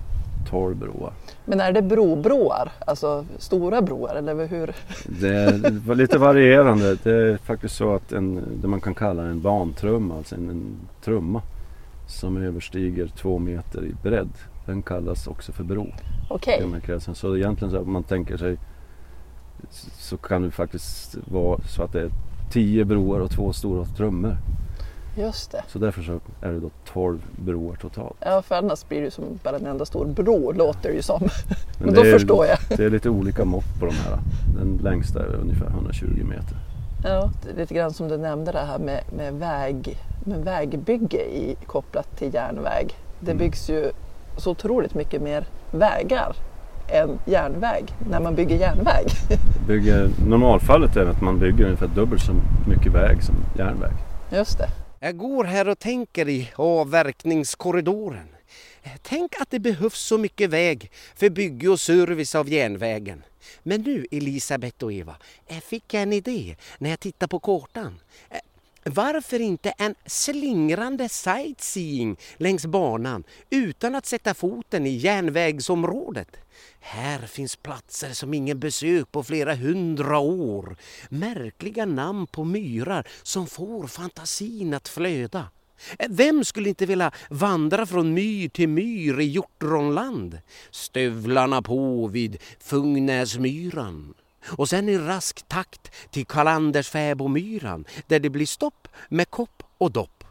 12 0.49 0.76
broar. 0.76 1.12
Men 1.44 1.61
är 1.61 1.73
det 1.73 1.82
brobroar? 1.82 2.73
Alltså 2.87 3.25
stora 3.38 3.82
broar 3.82 4.14
eller 4.14 4.47
hur? 4.47 4.75
Det 5.20 5.28
är 5.28 5.94
lite 5.94 6.18
varierande. 6.18 6.97
Det 7.02 7.12
är 7.12 7.37
faktiskt 7.37 7.76
så 7.76 7.94
att 7.94 8.12
en, 8.12 8.42
det 8.62 8.68
man 8.68 8.80
kan 8.80 8.94
kalla 8.94 9.23
en 9.23 9.40
bantrumma, 9.40 10.16
alltså 10.16 10.35
en, 10.35 10.49
en 10.49 10.76
trumma 11.04 11.42
som 12.06 12.37
överstiger 12.37 13.06
två 13.06 13.38
meter 13.38 13.85
i 13.85 13.94
bredd. 14.02 14.32
Den 14.66 14.82
kallas 14.82 15.26
också 15.26 15.52
för 15.52 15.64
bro 15.64 15.87
Okej, 16.28 16.66
kretsen. 16.85 17.14
Så 17.14 17.37
egentligen 17.37 17.73
så 17.73 17.78
att 17.80 17.87
man 17.87 18.02
tänker 18.02 18.37
sig 18.37 18.56
så 19.99 20.16
kan 20.16 20.42
det 20.42 20.50
faktiskt 20.50 21.16
vara 21.25 21.61
så 21.61 21.82
att 21.82 21.92
det 21.92 22.00
är 22.00 22.11
tio 22.50 22.85
broar 22.85 23.20
och 23.20 23.30
två 23.30 23.52
stora 23.52 23.85
trummor. 23.85 24.37
Just 25.14 25.50
det. 25.50 25.62
Så 25.68 25.78
därför 25.78 26.02
så 26.02 26.20
är 26.42 26.52
det 26.52 26.60
då 26.60 26.70
12 26.92 27.18
broar 27.36 27.74
totalt. 27.76 28.16
Ja, 28.20 28.42
för 28.42 28.54
annars 28.54 28.88
blir 28.88 28.98
det 28.98 29.04
ju 29.04 29.10
som 29.10 29.24
bara 29.44 29.56
en 29.56 29.66
enda 29.66 29.84
stor 29.84 30.06
bro 30.06 30.52
låter 30.52 30.88
det 30.88 30.94
ju 30.94 31.02
som. 31.02 31.20
Men, 31.78 31.86
Men 31.86 31.94
då 31.94 32.02
förstår 32.02 32.46
jag. 32.46 32.58
Det 32.78 32.84
är 32.84 32.90
lite 32.90 33.10
olika 33.10 33.44
mått 33.44 33.80
på 33.80 33.86
de 33.86 33.94
här. 33.94 34.18
Den 34.58 34.80
längsta 34.82 35.20
är 35.20 35.34
ungefär 35.34 35.66
120 35.66 36.06
meter. 36.24 36.56
Ja, 37.04 37.30
det 37.44 37.50
är 37.50 37.56
lite 37.56 37.74
grann 37.74 37.92
som 37.92 38.08
du 38.08 38.16
nämnde 38.16 38.52
det 38.52 38.58
här 38.58 38.78
med, 38.78 39.00
med, 39.16 39.34
väg, 39.34 39.98
med 40.24 40.44
vägbygge 40.44 41.18
i, 41.20 41.56
kopplat 41.66 42.16
till 42.18 42.34
järnväg. 42.34 42.86
Det 43.20 43.30
Mm. 43.30 43.38
byggs 43.38 43.70
ju 43.70 43.90
så 44.36 44.50
otroligt 44.50 44.94
mycket 44.94 45.22
mer 45.22 45.44
vägar 45.70 46.36
än 46.88 47.18
järnväg 47.26 47.84
när 48.10 48.20
man 48.20 48.34
bygger 48.34 48.56
järnväg. 48.56 49.06
Bygger, 49.66 50.10
normalfallet 50.26 50.96
är 50.96 51.06
att 51.06 51.20
man 51.20 51.38
bygger 51.38 51.64
ungefär 51.64 51.86
dubbelt 51.94 52.22
så 52.22 52.32
mycket 52.68 52.92
väg 52.92 53.22
som 53.22 53.34
järnväg. 53.58 53.92
Just 54.32 54.58
det. 54.58 54.68
Jag 55.02 55.16
går 55.16 55.45
här 55.45 55.69
och 55.69 55.78
tänker 55.78 56.28
i 56.28 56.50
avverkningskorridoren. 56.57 58.28
Tänk 59.02 59.40
att 59.40 59.50
det 59.50 59.61
behövs 59.61 59.99
så 60.00 60.19
mycket 60.19 60.50
väg 60.50 60.90
för 61.14 61.30
bygge 61.30 61.69
och 61.69 61.80
service 61.80 62.35
av 62.35 62.49
järnvägen. 62.49 63.23
Men 63.62 63.80
nu 63.80 64.07
Elisabeth 64.11 64.85
och 64.85 64.92
Eva, 64.92 65.16
fick 65.62 65.95
jag 65.95 66.02
en 66.02 66.12
idé 66.12 66.57
när 66.78 66.90
jag 66.90 67.00
tittade 67.00 67.28
på 67.30 67.38
kartan. 67.38 68.00
Varför 68.84 69.40
inte 69.40 69.70
en 69.70 69.94
slingrande 70.06 71.08
sightseeing 71.08 72.16
längs 72.37 72.66
banan 72.66 73.25
utan 73.50 73.94
att 73.94 74.06
sätta 74.06 74.34
foten 74.34 74.87
i 74.87 74.90
järnvägsområdet? 74.90 76.37
Här 76.80 77.18
finns 77.18 77.56
platser 77.56 78.10
som 78.10 78.34
ingen 78.34 78.60
besökt 78.60 79.12
på 79.12 79.22
flera 79.22 79.54
hundra 79.54 80.18
år. 80.18 80.76
Märkliga 81.08 81.87
namn 81.87 82.26
på 82.26 82.44
myrar 82.44 83.06
som 83.22 83.46
får 83.46 83.87
fantasin 83.87 84.75
att 84.75 84.88
flöda. 84.88 85.49
Vem 86.08 86.44
skulle 86.44 86.68
inte 86.68 86.87
vilja 86.87 87.12
vandra 87.30 87.87
från 87.87 88.14
myr 88.14 88.49
till 88.49 88.68
myr 88.68 89.20
i 89.20 89.25
hjortronland? 89.25 90.38
Stövlarna 90.70 91.62
på 91.62 92.06
vid 92.06 92.38
Fungnäsmyran. 92.58 94.14
Och 94.47 94.68
sen 94.68 94.88
i 94.88 94.99
rask 94.99 95.49
takt 95.49 95.90
till 96.11 96.26
Karlandersfäbomyran 96.26 97.85
där 98.06 98.20
det 98.20 98.30
blir 98.30 98.47
stopp 98.47 98.88
med 99.09 99.30
kopp 99.30 99.62
och 99.78 99.92
dopp. 99.92 100.25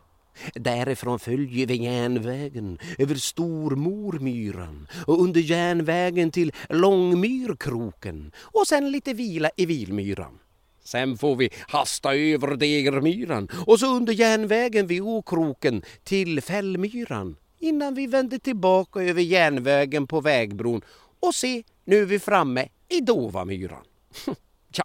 Därifrån 0.54 1.20
följer 1.20 1.68
vi 1.68 1.84
järnvägen 1.84 2.80
över 2.98 3.16
Stormormyran 3.16 4.88
och 5.08 5.22
under 5.22 5.42
järnvägen 5.42 6.32
till 6.32 6.52
Långmyrkroken 6.70 8.32
och 8.42 8.68
sen 8.68 8.92
lite 8.92 9.14
vila 9.14 9.50
i 9.56 9.66
Vilmyran. 9.66 10.40
Sen 10.84 11.18
får 11.18 11.36
vi 11.36 11.50
hasta 11.68 12.16
över 12.16 12.56
Degermyran 12.56 13.48
och 13.68 13.80
så 13.80 13.96
under 13.96 14.14
järnvägen 14.14 14.88
vid 14.88 15.02
Okroken 15.02 15.82
till 16.04 16.42
Fällmyran 16.42 17.36
innan 17.60 17.94
vi 17.94 18.08
vänder 18.08 18.38
tillbaka 18.38 19.02
över 19.02 19.22
järnvägen 19.22 20.08
på 20.08 20.22
vägbron 20.22 20.82
och 21.20 21.36
se, 21.36 21.64
nu 21.86 22.02
är 22.02 22.06
vi 22.06 22.20
framme 22.20 22.68
i 22.90 23.02
Dovamyran. 23.02 23.84
Tja, 24.72 24.84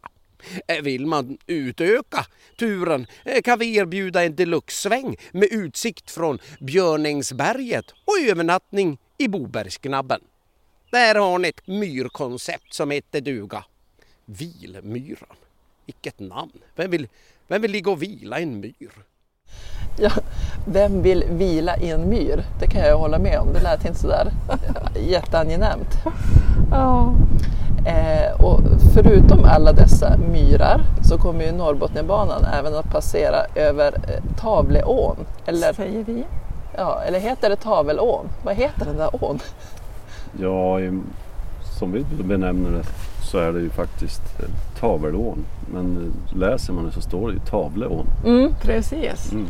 eh, 0.67 0.83
vill 0.83 1.07
man 1.07 1.39
utöka 1.47 2.27
turen 2.59 3.07
eh, 3.25 3.43
kan 3.43 3.59
vi 3.59 3.77
erbjuda 3.77 4.25
en 4.25 4.37
deluxe-sväng 4.37 5.17
med 5.33 5.49
utsikt 5.51 6.11
från 6.11 6.39
Björningsberget 6.61 7.91
och 7.91 8.31
övernattning 8.31 8.99
i 9.19 9.29
Bobergsknabben. 9.29 10.21
Där 10.91 11.15
har 11.15 11.39
ni 11.39 11.49
ett 11.49 11.67
myrkoncept 11.67 12.75
som 12.75 12.91
heter 12.91 13.21
duga. 13.21 13.65
Vilmyran. 14.25 15.37
Vilket 15.87 16.21
namn! 16.21 16.59
Vem 16.77 16.91
vill, 16.91 17.09
vem 17.49 17.63
vill 17.63 17.71
ligga 17.71 17.91
och 17.91 18.03
vila 18.03 18.41
i 18.41 18.43
en 18.43 18.61
myr? 18.61 19.05
Ja, 19.99 20.11
vem 20.67 21.03
vill 21.03 21.25
vila 21.31 21.77
i 21.77 21.91
en 21.91 22.09
myr? 22.09 22.45
Det 22.61 22.67
kan 22.67 22.81
jag 22.81 22.99
hålla 22.99 23.19
med 23.19 23.39
om. 23.39 23.53
Det 23.53 23.61
lät 23.63 23.85
inte 23.85 23.99
sådär 23.99 24.33
jätteangenämt. 25.09 25.91
Ja. 26.71 27.15
Eh, 27.85 28.41
och 28.45 28.61
förutom 28.95 29.45
alla 29.45 29.73
dessa 29.73 30.17
myrar 30.17 30.81
så 31.03 31.19
kommer 31.19 31.45
ju 31.45 31.53
Norrbotniabanan 31.53 32.45
även 32.59 32.75
att 32.75 32.91
passera 32.93 33.37
över 33.55 33.93
eh, 33.93 34.37
Tavleån. 34.41 35.17
Eller, 35.47 35.73
Säger 35.73 36.05
vi. 36.05 36.25
ja, 36.77 37.01
eller 37.07 37.19
heter 37.21 37.51
det 37.51 37.57
Tavelån? 37.57 38.27
Vad 38.45 38.55
heter 38.55 38.85
den 38.85 38.97
där 38.97 39.25
ån? 39.25 39.39
Ja, 40.41 40.79
som 41.79 41.93
vi 41.93 42.05
benämner 42.25 42.71
det 42.71 42.85
så 43.25 43.39
är 43.39 43.53
det 43.53 43.61
ju 43.61 43.71
faktiskt 43.71 44.23
eh, 44.41 44.81
Tavelån. 44.81 45.45
Men 45.73 45.97
eh, 46.33 46.37
läser 46.39 46.73
man 46.73 46.85
det 46.87 46.93
så 46.93 47.01
står 47.01 47.29
det 47.29 47.35
ju 47.35 47.41
Tavleån. 47.41 48.07
Mm. 48.25 48.55
Precis. 48.63 49.33
Mm. 49.33 49.47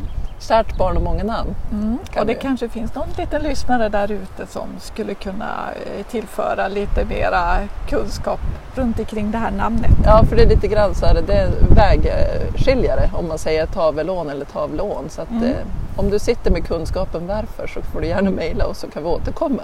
Kärt 0.49 0.77
barn 0.79 0.97
och 0.97 1.03
många 1.03 1.25
namn. 1.25 1.55
Mm. 1.73 1.99
Och 2.21 2.27
det 2.27 2.35
vi- 2.35 2.41
kanske 2.41 2.69
finns 2.69 2.95
någon 2.95 3.09
liten 3.19 3.43
lyssnare 3.43 3.89
där 3.89 4.11
ute 4.13 4.47
som 4.47 4.69
skulle 4.81 5.15
kunna 5.15 5.71
eh, 5.99 6.07
tillföra 6.07 6.69
lite 6.69 7.05
mera 7.05 7.57
kunskap 7.89 8.41
runt 8.75 8.99
omkring 8.99 9.31
det 9.31 9.39
här 9.39 9.51
namnet. 9.51 9.91
Ja, 10.05 10.25
för 10.29 10.37
det 10.37 10.43
är 10.43 10.49
lite 10.49 10.69
grann 10.69 10.95
så 10.95 11.07
här, 11.07 11.23
det 11.27 11.33
är 11.35 11.51
vägskiljare 11.69 13.11
om 13.15 13.29
man 13.29 13.39
säger 13.39 13.67
Tavelån 13.67 14.31
eller 14.31 14.45
Tavleån. 14.45 15.05
Så 15.09 15.23
att, 15.23 15.31
Mm. 15.31 15.45
eh, 15.45 15.57
om 15.97 16.11
du 16.11 16.19
sitter 16.19 16.51
med 16.51 16.67
kunskapen 16.67 17.27
varför 17.27 17.67
så 17.67 17.83
får 17.83 18.01
du 18.01 18.07
gärna 18.07 18.31
mejla 18.31 18.67
och 18.67 18.77
så 18.77 18.87
kan 18.91 19.03
vi 19.03 19.09
återkomma 19.09 19.63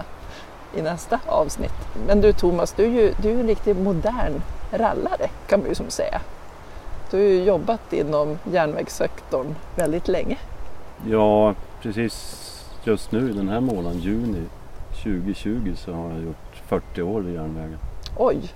i 0.76 0.82
nästa 0.82 1.18
avsnitt. 1.26 1.74
Men 2.06 2.20
du 2.20 2.32
Thomas, 2.32 2.72
du 2.72 2.84
är 2.84 2.88
ju, 2.88 3.14
du 3.22 3.28
är 3.28 3.32
ju 3.34 3.40
en 3.40 3.46
riktigt 3.46 3.76
modern 3.76 4.42
rallare 4.72 5.28
kan 5.48 5.60
man 5.60 5.68
ju 5.68 5.74
som 5.74 5.90
säga. 5.90 6.20
Du 7.10 7.16
har 7.16 7.24
ju 7.24 7.44
jobbat 7.44 7.92
inom 7.92 8.38
järnvägssektorn 8.52 9.54
väldigt 9.76 10.08
länge. 10.08 10.36
Ja, 11.08 11.54
precis 11.82 12.46
just 12.84 13.12
nu 13.12 13.32
den 13.32 13.48
här 13.48 13.60
månaden, 13.60 14.00
juni 14.00 14.42
2020, 15.02 15.72
så 15.76 15.92
har 15.92 16.10
jag 16.10 16.22
gjort 16.22 16.62
40 16.66 17.02
år 17.02 17.28
i 17.28 17.32
järnvägen. 17.32 17.78
Oj! 18.16 18.52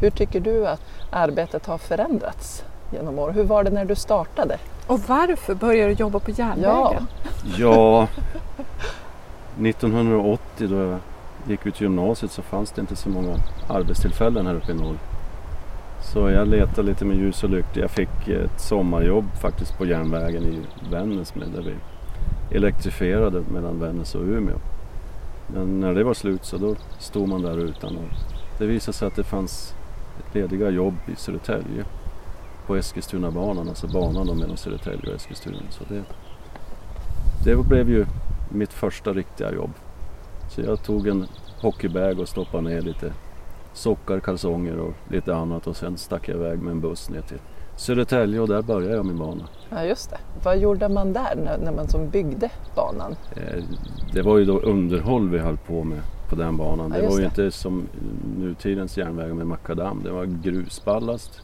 Hur 0.00 0.10
tycker 0.10 0.40
du 0.40 0.66
att 0.66 0.80
arbetet 1.10 1.66
har 1.66 1.78
förändrats 1.78 2.64
genom 2.92 3.18
åren? 3.18 3.34
Hur 3.34 3.44
var 3.44 3.64
det 3.64 3.70
när 3.70 3.84
du 3.84 3.94
startade? 3.94 4.58
Och 4.86 5.00
varför 5.00 5.54
började 5.54 5.94
du 5.94 6.00
jobba 6.00 6.18
på 6.18 6.30
järnvägen? 6.30 7.06
Ja, 7.58 8.08
1980 9.60 10.40
då 10.68 10.76
jag 10.76 10.98
gick 11.46 11.66
ut 11.66 11.80
gymnasiet 11.80 12.32
så 12.32 12.42
fanns 12.42 12.70
det 12.70 12.80
inte 12.80 12.96
så 12.96 13.08
många 13.08 13.36
arbetstillfällen 13.68 14.46
här 14.46 14.54
uppe 14.54 14.72
i 14.72 14.74
norr. 14.74 14.96
Så 16.12 16.30
jag 16.30 16.48
letade 16.48 16.82
lite 16.82 17.04
med 17.04 17.16
ljus 17.16 17.44
och 17.44 17.50
lykta. 17.50 17.80
Jag 17.80 17.90
fick 17.90 18.28
ett 18.28 18.60
sommarjobb 18.60 19.24
faktiskt 19.40 19.78
på 19.78 19.86
järnvägen 19.86 20.42
i 20.42 20.60
Vännäs 20.90 21.34
med 21.34 21.48
där 21.48 21.62
vi 21.62 21.74
elektrifierade 22.56 23.42
mellan 23.52 23.80
Vännäs 23.80 24.14
och 24.14 24.22
Umeå. 24.22 24.56
Men 25.54 25.80
när 25.80 25.94
det 25.94 26.04
var 26.04 26.14
slut 26.14 26.44
så 26.44 26.58
då 26.58 26.74
stod 26.98 27.28
man 27.28 27.42
där 27.42 27.58
utan 27.58 27.96
och 27.96 28.08
det 28.58 28.66
visade 28.66 28.92
sig 28.92 29.08
att 29.08 29.16
det 29.16 29.24
fanns 29.24 29.74
lediga 30.32 30.70
jobb 30.70 30.94
i 31.06 31.16
Södertälje 31.16 31.84
på 32.66 32.76
Eskilstunabanan, 32.76 33.68
alltså 33.68 33.86
banan 33.86 34.26
då 34.26 34.34
mellan 34.34 34.56
Södertälje 34.56 35.10
och 35.10 35.16
Eskilstuna. 35.16 35.56
Så 35.70 35.84
det, 35.88 36.02
det 37.44 37.68
blev 37.68 37.90
ju 37.90 38.06
mitt 38.48 38.72
första 38.72 39.12
riktiga 39.12 39.52
jobb. 39.52 39.70
Så 40.50 40.60
jag 40.60 40.82
tog 40.82 41.06
en 41.06 41.26
hockeybag 41.60 42.20
och 42.20 42.28
stoppade 42.28 42.68
ner 42.68 42.80
lite 42.80 43.12
sockar, 43.72 44.20
kalsonger 44.20 44.78
och 44.78 44.94
lite 45.10 45.34
annat 45.36 45.66
och 45.66 45.76
sen 45.76 45.96
stack 45.96 46.28
jag 46.28 46.36
iväg 46.36 46.58
med 46.62 46.70
en 46.70 46.80
buss 46.80 47.10
ner 47.10 47.20
till 47.20 47.38
Södertälje 47.76 48.40
och 48.40 48.48
där 48.48 48.62
började 48.62 48.94
jag 48.96 49.06
min 49.06 49.18
bana. 49.18 49.44
Ja, 49.70 49.84
just 49.84 50.10
det. 50.10 50.18
Vad 50.44 50.58
gjorde 50.58 50.88
man 50.88 51.12
där 51.12 51.36
när, 51.44 51.58
när 51.58 51.72
man 51.72 51.88
som 51.88 52.08
byggde 52.10 52.50
banan? 52.76 53.14
Eh, 53.36 53.64
Det 54.12 54.22
var 54.22 54.38
ju 54.38 54.44
då 54.44 54.58
underhåll 54.58 55.28
vi 55.30 55.38
höll 55.38 55.56
på 55.56 55.84
med 55.84 55.98
på 56.28 56.36
den 56.36 56.56
banan. 56.56 56.92
Ja, 56.94 57.00
Det 57.00 57.06
var 57.08 57.14
ju 57.14 57.20
det. 57.20 57.24
inte 57.26 57.50
som 57.50 57.88
nutidens 58.38 58.96
järnvägar 58.98 59.34
med 59.34 59.46
makadam. 59.46 60.02
Det 60.04 60.10
var 60.10 60.24
grusballast. 60.24 61.40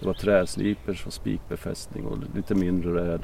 Det 0.00 0.06
var 0.06 0.14
träslipers 0.14 1.06
och 1.06 1.12
spikbefästning 1.12 2.06
och 2.06 2.18
lite 2.36 2.54
mindre 2.54 2.94
räd 3.12 3.20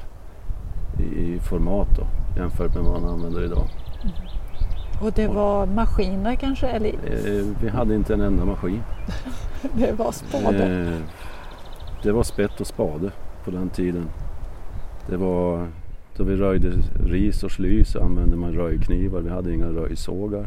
i, 1.17 1.39
format 1.39 1.87
då. 1.97 2.03
jämfört 2.41 2.75
med 2.75 2.83
vad 2.83 3.01
man 3.01 3.09
använder 3.11 3.43
idag. 3.45 3.67
Och 4.99 5.11
det 5.11 5.27
var 5.27 5.65
maskiner 5.65 6.35
kanske? 6.35 6.67
Eller 6.67 6.89
Eh, 6.89 7.45
vi 7.61 7.69
hade 7.69 7.95
inte 7.95 8.13
en 8.13 8.21
enda 8.21 8.45
maskin. 8.45 8.81
det 9.73 9.91
var 9.91 10.11
spade? 10.11 10.63
Eh, 10.63 10.99
det 12.03 12.11
var 12.11 12.23
spett 12.23 12.61
och 12.61 12.67
spade 12.67 13.11
på 13.45 13.51
den 13.51 13.69
tiden. 13.69 14.05
Det 15.09 15.17
var 15.17 15.67
då 16.17 16.23
vi 16.23 16.35
röjde 16.35 16.71
ris 17.05 17.43
och 17.43 17.51
sly 17.51 17.83
så 17.83 18.03
använde 18.03 18.35
man 18.35 18.53
röjknivar. 18.53 19.21
Vi 19.21 19.29
hade 19.29 19.53
inga 19.53 19.67
röjsågar 19.67 20.45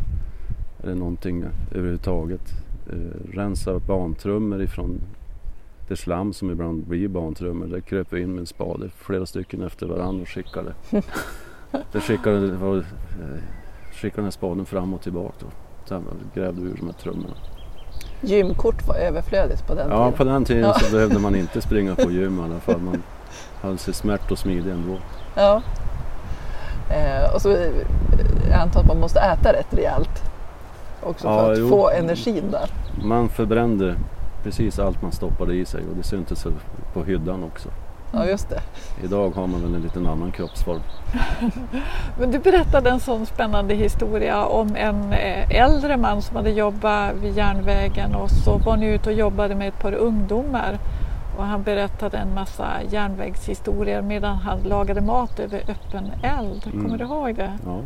eller 0.82 0.94
någonting 0.94 1.44
överhuvudtaget. 1.71 2.52
Eh, 2.90 3.35
rensa 3.37 3.78
bantrummor 3.78 4.62
ifrån 4.62 5.00
det 5.88 5.97
slam 5.97 6.32
som 6.32 6.50
ibland 6.50 6.85
blir 6.87 7.09
bantrummor. 7.09 7.66
Där 7.66 7.80
kröp 7.80 8.12
vi 8.12 8.21
in 8.21 8.30
med 8.30 8.40
en 8.40 8.47
spade, 8.47 8.88
flera 8.88 9.26
stycken 9.26 9.62
efter 9.62 9.87
varandra 9.87 10.23
och 10.23 10.28
skickade. 10.28 10.75
Där 11.92 12.00
skickade, 12.00 12.52
var, 12.52 12.76
eh, 12.76 13.42
skickade 13.92 14.16
den 14.16 14.25
här 14.25 14.30
spaden 14.30 14.66
fram 14.66 14.94
och 14.94 15.02
tillbaka. 15.02 15.34
Då. 15.38 15.46
Sen 15.84 16.04
grävde 16.34 16.61
vi 16.62 16.68
ur 16.70 16.76
de 16.76 16.87
här 16.87 16.92
trummorna. 16.92 17.34
Gymkort 18.20 18.87
var 18.88 18.94
överflödigt 18.94 19.66
på 19.66 19.75
den 19.75 19.90
Ja, 19.90 19.96
tiden. 20.04 20.12
på 20.12 20.25
den 20.25 20.44
tiden 20.44 20.62
Ja. 20.62 20.75
så 20.75 20.92
behövde 20.92 21.18
man 21.18 21.34
inte 21.37 21.61
springa 21.62 21.94
på 21.94 22.11
gym 22.11 22.40
i 22.40 22.42
alla 22.44 22.61
fall. 22.61 22.80
Man 22.80 23.02
höll 23.61 23.78
sig 23.78 23.94
smärt 23.94 24.30
och 24.30 24.38
smidig 24.38 24.72
ändå. 24.72 24.96
Ja. 25.34 25.62
Eh, 26.90 27.34
och 27.34 27.42
så 27.42 27.50
eh, 27.50 27.70
jag 28.50 28.61
antar 28.61 28.80
att 28.80 28.87
man 28.87 29.00
måste 29.00 29.20
äta 29.20 29.52
rätt 29.52 29.75
rejält. 29.75 30.22
Också 31.02 31.26
Ja, 31.28 31.38
för 31.40 31.52
att 31.52 31.58
jo. 31.58 31.68
få 31.68 31.90
energin 31.90 32.50
där. 32.50 32.70
Man 33.04 33.28
förbrände 33.28 33.94
precis 34.42 34.78
allt 34.78 35.02
man 35.02 35.12
stoppade 35.12 35.54
i 35.54 35.64
sig 35.64 35.80
och 35.90 35.96
det 35.96 36.02
syntes 36.02 36.46
på 36.94 37.04
hyddan 37.04 37.44
också. 37.44 37.68
Ja, 38.12 38.26
just 38.26 38.49
det. 38.49 38.61
Idag 39.04 39.31
har 39.31 39.47
man 39.47 39.62
väl 39.62 39.75
en 39.75 39.83
liten 39.83 40.07
annan 40.07 40.33
kroppsform. 40.33 40.81
Men 42.19 42.31
du 42.31 42.38
berättade 42.38 42.90
en 42.90 43.00
sån 43.00 43.26
spännande 43.26 43.75
historia 43.75 44.45
om 44.45 44.76
en 44.76 45.12
eh, 45.12 45.50
äldre 45.50 45.97
man 45.97 46.23
som 46.23 46.37
hade 46.37 46.50
jobbat 46.50 47.14
vid 47.14 47.37
järnvägen 47.37 48.14
och 48.14 48.31
så 48.31 48.59
var 48.59 48.76
ni 48.76 48.87
ute 48.87 49.11
och 49.11 49.16
jobbade 49.16 49.54
med 49.54 49.69
ett 49.69 49.78
par 49.78 49.92
ungdomar 49.92 50.78
och 51.37 51.45
han 51.45 51.62
berättade 51.62 52.19
en 52.19 52.35
massa 52.35 52.66
järnvägshistorier 52.90 54.02
medan 54.02 54.37
han 54.37 54.59
lagade 54.59 55.00
mat 55.00 55.40
över 55.40 55.59
öppen 55.59 56.11
eld. 56.23 56.66
Mm. 56.66 56.85
Kommer 56.85 56.99
du 56.99 57.04
ihåg 57.04 57.35
det? 57.35 57.52
Ja, 57.64 57.81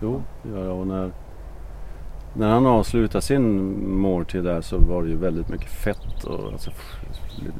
jo, 0.00 0.22
det 0.42 0.48
gör 0.48 0.66
jag. 0.66 0.76
Och 0.76 0.86
när, 0.86 1.10
när 2.36 2.48
han 2.48 2.66
avslutade 2.66 3.22
sin 3.22 3.74
måltid 3.98 4.44
där 4.44 4.60
så 4.60 4.78
var 4.78 5.02
det 5.02 5.08
ju 5.08 5.16
väldigt 5.16 5.48
mycket 5.48 5.70
fett 5.70 6.24
och 6.24 6.52
alltså, 6.52 6.70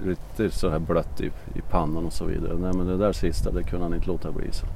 lite 0.05 0.57
så 0.57 0.71
här 0.71 0.79
blött 0.79 1.21
i, 1.21 1.27
i 1.55 1.61
pannan 1.71 2.07
och 2.07 2.13
så 2.13 2.25
vidare. 2.25 2.59
Nej 2.59 2.73
men 2.73 2.87
det 2.87 2.97
där 2.97 3.13
sista 3.13 3.51
det 3.51 3.63
kunde 3.63 3.85
han 3.85 3.95
inte 3.95 4.07
låta 4.07 4.33
bli. 4.33 4.53
Så. 4.53 4.67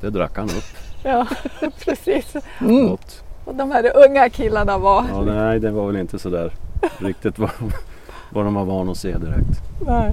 Det 0.00 0.10
drack 0.10 0.36
han 0.36 0.44
upp 0.44 0.64
Ja, 1.02 1.26
precis. 1.84 2.36
Mm. 2.60 2.88
gott. 2.88 3.22
Och 3.44 3.54
de 3.54 3.70
här 3.70 3.92
unga 4.08 4.28
killarna 4.28 4.78
var... 4.78 5.04
Ja, 5.10 5.22
nej, 5.22 5.60
det 5.60 5.70
var 5.70 5.86
väl 5.86 5.96
inte 5.96 6.18
så 6.18 6.30
där 6.30 6.52
riktigt 6.98 7.38
vad 7.38 7.50
de, 7.58 7.70
vad 8.30 8.44
de 8.44 8.54
var 8.54 8.64
vana 8.64 8.90
att 8.90 8.98
se 8.98 9.18
direkt. 9.18 9.60
Nej. 9.86 10.12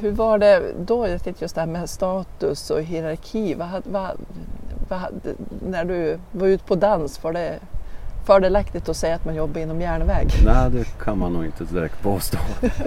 Hur 0.00 0.12
var 0.12 0.38
det 0.38 0.62
då? 0.86 1.08
Just 1.08 1.54
det 1.54 1.60
här 1.60 1.66
med 1.66 1.90
status 1.90 2.70
och 2.70 2.82
hierarki. 2.82 3.54
Vad, 3.54 3.82
vad, 3.84 4.10
vad, 4.88 5.00
när 5.70 5.84
du 5.84 6.18
var 6.32 6.46
ute 6.46 6.64
på 6.64 6.74
dans, 6.74 7.24
var 7.24 7.32
det 7.32 7.58
fördelaktigt 8.24 8.88
att 8.88 8.96
säga 8.96 9.14
att 9.14 9.24
man 9.24 9.34
jobbar 9.34 9.60
inom 9.60 9.80
järnväg? 9.80 10.28
Nej, 10.44 10.70
det 10.70 10.84
kan 11.04 11.18
man 11.18 11.32
nog 11.32 11.44
inte 11.44 11.64
direkt 11.64 12.02
påstå. 12.02 12.38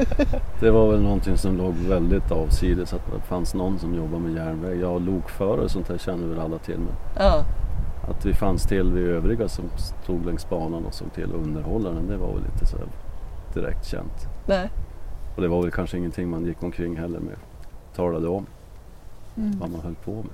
Det 0.60 0.72
var 0.72 0.92
väl 0.92 1.01
någonting 1.01 1.38
som 1.38 1.58
låg 1.58 1.74
väldigt 1.74 2.32
avsides 2.32 2.94
att 2.94 3.01
det 3.15 3.22
fanns 3.22 3.54
någon 3.54 3.80
som 3.80 3.96
jobbade 3.96 4.24
med 4.24 4.34
järnväg. 4.34 4.80
Ja, 4.82 4.98
lokförare 4.98 5.62
och 5.62 5.72
sånt 5.72 5.88
där 5.88 5.98
känner 5.98 6.27
väl 6.27 6.39
alla 6.39 6.58
till. 6.58 6.77
Men 6.80 6.94
Ja, 7.25 7.44
att 8.10 8.25
vi 8.25 8.34
fanns 8.34 8.63
till 8.63 8.92
vi 8.94 9.01
övriga 9.01 9.48
som 9.48 9.65
stod 10.04 10.25
längs 10.25 10.50
banan 10.50 10.86
och 10.86 10.94
såg 10.94 11.13
till 11.13 11.32
underhållaren, 11.34 12.08
det 12.08 12.18
var 12.18 12.27
väl 12.34 12.44
inte 12.54 12.65
så 12.65 12.77
direkt 13.54 13.86
känt. 13.86 14.27
nej. 14.46 14.70
Och 15.36 15.42
det 15.42 15.48
var 15.48 15.62
väl 15.62 15.72
kanske 15.72 15.98
ingenting 15.98 16.30
man 16.30 16.46
gick 16.46 16.63
omkring 16.63 16.98
heller 16.98 17.19
med 17.19 17.36
talade 17.95 18.28
om 18.28 18.45
Mm. 19.38 19.60
vad 19.60 19.69
man 19.71 19.82
höll 19.82 19.95
på 19.95 20.12
med. 20.12 20.32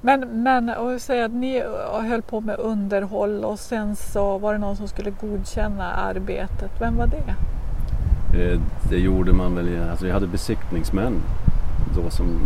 Men, 0.00 0.42
men 0.42 0.68
och 0.68 0.86
säga 0.86 0.98
säger 0.98 1.24
att 1.24 1.32
ni 1.32 1.62
höll 2.08 2.22
på 2.22 2.40
med 2.40 2.58
underhåll 2.58 3.44
och 3.44 3.58
sen 3.58 3.96
så 3.96 4.38
var 4.38 4.52
det 4.52 4.58
någon 4.58 4.76
som 4.76 4.88
skulle 4.88 5.10
godkänna 5.10 5.92
arbetet. 5.92 6.70
Vem 6.80 6.96
var 6.96 7.06
det? 7.06 7.34
Eh, 8.42 8.60
det 8.90 8.98
gjorde 8.98 9.32
man 9.32 9.54
väl, 9.54 9.90
alltså 9.90 10.04
vi 10.04 10.10
hade 10.10 10.26
besiktningsmän 10.26 11.20
då 11.94 12.10
som, 12.10 12.40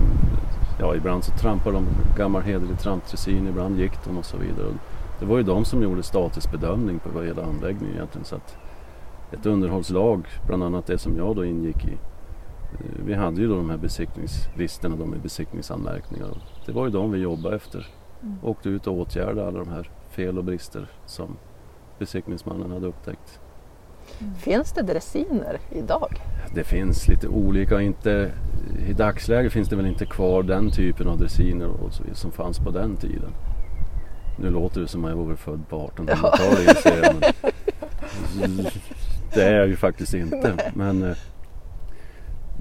ja 0.81 0.95
ibland 0.95 1.25
så 1.25 1.33
trampade 1.33 1.77
de 1.77 1.87
gammal 2.17 2.43
hederlig 2.43 2.79
trampdressin, 2.79 3.49
ibland 3.49 3.79
gick 3.79 4.05
de 4.05 4.19
och 4.19 4.25
så 4.25 4.37
vidare. 4.37 4.73
Det 5.21 5.27
var 5.27 5.37
ju 5.37 5.43
de 5.43 5.65
som 5.65 5.83
gjorde 5.83 6.03
statusbedömning 6.03 6.99
på 6.99 7.23
hela 7.23 7.43
anläggningen 7.43 7.95
egentligen. 7.95 8.25
Så 8.25 8.35
att 8.37 8.57
ett 9.33 9.47
underhållslag, 9.47 10.27
bland 10.47 10.65
annat 10.65 10.87
det 10.87 10.99
som 10.99 11.17
jag 11.17 11.37
då 11.37 11.45
ingick 11.45 11.85
i, 11.85 11.99
vi 13.07 13.15
hade 13.15 13.41
ju 13.41 13.49
då 13.49 13.57
de 13.57 13.71
här 13.71 13.77
besiktningslistorna, 13.77 14.97
de 14.97 15.11
med 15.11 15.21
besiktningsanmärkningar. 15.21 16.29
Och 16.31 16.39
Det 16.67 16.73
var 16.73 16.85
ju 16.85 16.91
de 16.91 17.11
vi 17.11 17.19
jobbade 17.19 17.57
efter. 17.57 17.87
Mm. 18.23 18.37
Åkte 18.43 18.69
ut 18.69 18.87
och 18.87 18.95
åtgärdade 18.95 19.47
alla 19.47 19.59
de 19.59 19.69
här 19.69 19.91
fel 20.11 20.39
och 20.39 20.45
brister 20.45 20.87
som 21.07 21.37
besiktningsmannen 21.99 22.71
hade 22.71 22.87
upptäckt. 22.87 23.41
Finns 24.39 24.73
det 24.73 24.83
dressiner 24.83 25.59
idag? 25.71 26.21
Det 26.55 26.65
finns 26.65 27.09
lite 27.09 27.29
olika. 27.29 27.81
Inte, 27.81 28.33
I 28.89 28.93
dagsläget 28.93 29.53
finns 29.53 29.69
det 29.69 29.77
väl 29.77 29.87
inte 29.87 30.07
kvar 30.07 30.43
den 30.43 30.71
typen 30.71 31.09
av 31.09 31.19
dressiner 31.19 31.71
som 32.13 32.33
fanns 32.33 32.59
på 32.59 32.71
den 32.71 32.97
tiden. 32.97 33.31
Nu 34.39 34.51
låter 34.51 34.81
det 34.81 34.89
som 34.89 35.05
att 35.05 35.11
jag 35.11 35.17
vore 35.17 35.37
född 35.37 35.69
på 35.69 35.91
1800-talet 35.97 36.69
inser 36.69 37.05
jag, 37.05 37.15
men 38.41 38.67
Det 39.35 39.43
är 39.43 39.55
jag 39.55 39.69
ju 39.69 39.77
faktiskt 39.77 40.15
inte. 40.15 40.73
Men 40.75 41.03
eh, 41.03 41.17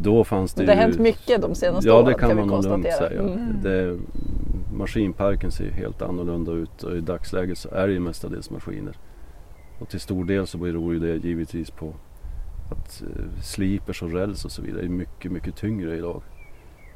då 0.03 0.23
fanns 0.23 0.53
det 0.53 0.65
det 0.65 0.71
har 0.71 0.75
ju... 0.75 0.81
hänt 0.81 0.99
mycket 0.99 1.41
de 1.41 1.55
senaste 1.55 1.87
Ja 1.87 1.95
åren 1.95 2.05
det 2.05 2.13
kan 2.13 2.29
vi 2.29 2.35
man 2.35 2.47
nog 2.47 2.63
lugnt 2.63 2.93
säga. 2.93 3.21
Mm. 3.21 3.61
Det, 3.63 3.99
maskinparken 4.73 5.51
ser 5.51 5.71
helt 5.71 6.01
annorlunda 6.01 6.51
ut 6.51 6.83
och 6.83 6.97
i 6.97 7.01
dagsläget 7.01 7.57
så 7.57 7.69
är 7.69 7.87
det 7.87 7.93
ju 7.93 7.99
mestadels 7.99 8.49
maskiner. 8.49 8.97
Och 9.79 9.89
till 9.89 9.99
stor 9.99 10.25
del 10.25 10.47
så 10.47 10.57
beror 10.57 10.93
ju 10.93 10.99
det 10.99 11.27
givetvis 11.27 11.71
på 11.71 11.93
att 12.71 13.01
eh, 13.01 13.41
slipers 13.41 14.03
och 14.03 14.11
räls 14.11 14.45
och 14.45 14.51
så 14.51 14.61
vidare 14.61 14.85
är 14.85 14.89
mycket, 14.89 15.31
mycket 15.31 15.55
tyngre 15.55 15.97
idag. 15.97 16.21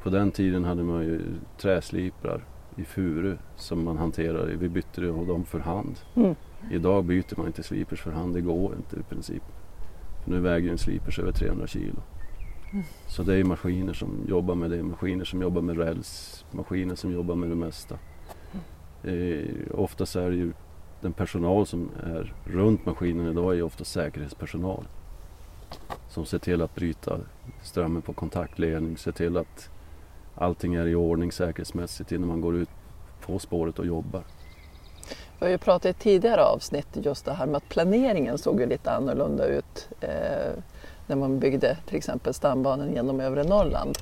På 0.02 0.10
den 0.10 0.30
tiden 0.30 0.64
hade 0.64 0.82
man 0.82 1.02
ju 1.02 1.20
träsliprar 1.58 2.44
i 2.76 2.84
furu 2.84 3.36
som 3.56 3.84
man 3.84 3.98
hanterade. 3.98 4.56
Vi 4.56 4.68
bytte 4.68 5.00
ju 5.00 5.24
dem 5.24 5.44
för 5.44 5.58
hand. 5.58 6.00
Mm. 6.14 6.34
Idag 6.70 7.04
byter 7.04 7.36
man 7.36 7.46
inte 7.46 7.62
slipers 7.62 8.00
för 8.00 8.10
hand, 8.10 8.34
det 8.34 8.40
går 8.40 8.74
inte 8.76 8.96
i 8.96 9.02
princip. 9.02 9.42
För 10.24 10.30
nu 10.30 10.40
väger 10.40 10.70
en 10.70 10.78
slipers 10.78 11.18
över 11.18 11.32
300 11.32 11.66
kilo. 11.66 12.02
Så 13.06 13.22
det 13.22 13.34
är 13.34 13.44
maskiner 13.44 13.92
som 13.92 14.24
jobbar 14.28 14.54
med 14.54 14.70
det, 14.70 14.82
maskiner 14.82 15.24
som 15.24 15.42
jobbar 15.42 15.62
med 15.62 15.76
räls, 15.78 16.44
maskiner 16.50 16.94
som 16.94 17.12
jobbar 17.12 17.34
med 17.34 17.48
det 17.48 17.54
mesta. 17.54 17.98
Eh, 19.02 19.80
oftast 19.80 20.16
är 20.16 20.30
det 20.30 20.36
ju 20.36 20.52
den 21.00 21.12
personal 21.12 21.66
som 21.66 21.90
är 22.02 22.34
runt 22.44 22.86
maskinen 22.86 23.26
idag 23.26 23.52
är 23.52 23.56
ju 23.56 23.62
ofta 23.62 23.84
säkerhetspersonal. 23.84 24.88
Som 26.08 26.26
ser 26.26 26.38
till 26.38 26.62
att 26.62 26.74
bryta 26.74 27.20
strömmen 27.62 28.02
på 28.02 28.12
kontaktledning, 28.12 28.96
ser 28.96 29.12
till 29.12 29.36
att 29.36 29.70
allting 30.34 30.74
är 30.74 30.86
i 30.86 30.94
ordning 30.94 31.32
säkerhetsmässigt 31.32 32.12
innan 32.12 32.28
man 32.28 32.40
går 32.40 32.56
ut 32.56 32.70
på 33.20 33.38
spåret 33.38 33.78
och 33.78 33.86
jobbar. 33.86 34.22
Vi 35.38 35.46
har 35.46 35.50
ju 35.50 35.58
pratat 35.58 35.90
i 35.90 35.92
tidigare 35.92 36.44
avsnitt 36.44 36.86
just 36.92 37.24
det 37.24 37.32
här 37.32 37.46
med 37.46 37.56
att 37.56 37.68
planeringen 37.68 38.38
såg 38.38 38.60
ju 38.60 38.66
lite 38.66 38.90
annorlunda 38.90 39.46
ut 39.46 39.88
eh, 40.00 40.52
när 41.06 41.16
man 41.16 41.38
byggde 41.38 41.76
till 41.86 41.96
exempel 41.96 42.34
stambanan 42.34 42.92
genom 42.92 43.20
övre 43.20 43.44
Norrland. 43.44 43.98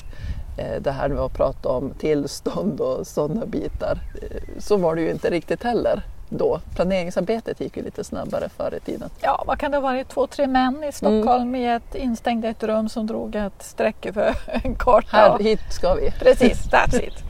Eh, 0.58 0.82
det 0.82 0.90
här 0.90 1.08
med 1.08 1.18
att 1.18 1.34
prata 1.34 1.68
om 1.68 1.90
tillstånd 1.90 2.80
och 2.80 3.06
sådana 3.06 3.46
bitar. 3.46 3.98
Eh, 4.22 4.58
så 4.58 4.76
var 4.76 4.94
det 4.94 5.02
ju 5.02 5.10
inte 5.10 5.30
riktigt 5.30 5.62
heller 5.62 6.02
då. 6.28 6.60
Planeringsarbetet 6.74 7.60
gick 7.60 7.76
ju 7.76 7.82
lite 7.82 8.04
snabbare 8.04 8.48
förr 8.48 8.74
i 8.74 8.80
tiden. 8.80 9.10
Ja, 9.20 9.44
vad 9.46 9.58
kan 9.58 9.70
det 9.70 9.76
ha 9.76 9.82
varit? 9.82 10.08
Två, 10.08 10.26
tre 10.26 10.46
män 10.46 10.84
i 10.84 10.92
Stockholm 10.92 11.54
i 11.54 11.66
ett 11.66 11.94
instängt 11.94 12.44
ett 12.44 12.62
rum 12.62 12.88
som 12.88 13.06
drog 13.06 13.34
ett 13.34 13.62
streck 13.62 14.06
över 14.06 14.36
en 14.64 14.74
karta. 14.74 15.16
Här, 15.16 15.38
hit 15.38 15.60
ska 15.70 15.94
vi. 15.94 16.10
Precis, 16.10 16.68
that's 16.68 17.02
it. 17.08 17.24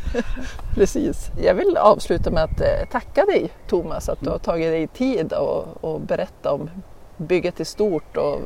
Precis. 0.74 1.30
Jag 1.42 1.54
vill 1.54 1.76
avsluta 1.76 2.30
med 2.30 2.44
att 2.44 2.60
eh, 2.60 2.88
tacka 2.90 3.24
dig 3.24 3.50
Thomas 3.68 4.08
att 4.08 4.20
du 4.20 4.30
har 4.30 4.38
tagit 4.38 4.72
dig 4.72 4.86
tid 4.86 5.32
och, 5.32 5.84
och 5.84 6.00
berätta 6.00 6.52
om 6.52 6.70
bygget 7.16 7.60
i 7.60 7.64
stort 7.64 8.16
och 8.16 8.40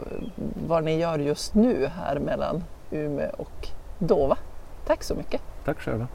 vad 0.68 0.84
ni 0.84 0.98
gör 0.98 1.18
just 1.18 1.54
nu 1.54 1.90
här 1.96 2.18
mellan 2.18 2.64
Umeå 2.90 3.30
och 3.38 3.68
Dova. 3.98 4.36
Tack 4.86 5.02
så 5.02 5.14
mycket. 5.14 5.40
Tack 5.64 5.80
själva. 5.80 6.06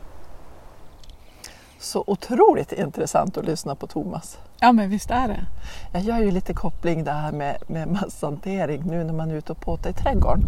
Så 1.79 2.03
otroligt 2.07 2.71
intressant 2.71 3.37
att 3.37 3.45
lyssna 3.45 3.75
på 3.75 3.87
Thomas. 3.87 4.37
Ja, 4.59 4.71
men 4.71 4.89
visst 4.89 5.11
är 5.11 5.27
det. 5.27 5.45
Jag 5.93 6.01
gör 6.03 6.19
ju 6.19 6.31
lite 6.31 6.53
koppling 6.53 7.03
det 7.03 7.11
här 7.11 7.31
med, 7.31 7.57
med 7.67 7.87
masshantering 7.87 8.83
nu 8.85 9.03
när 9.03 9.13
man 9.13 9.31
är 9.31 9.35
ute 9.35 9.51
och 9.51 9.61
påtar 9.61 9.89
i 9.89 9.93
trädgården. 9.93 10.43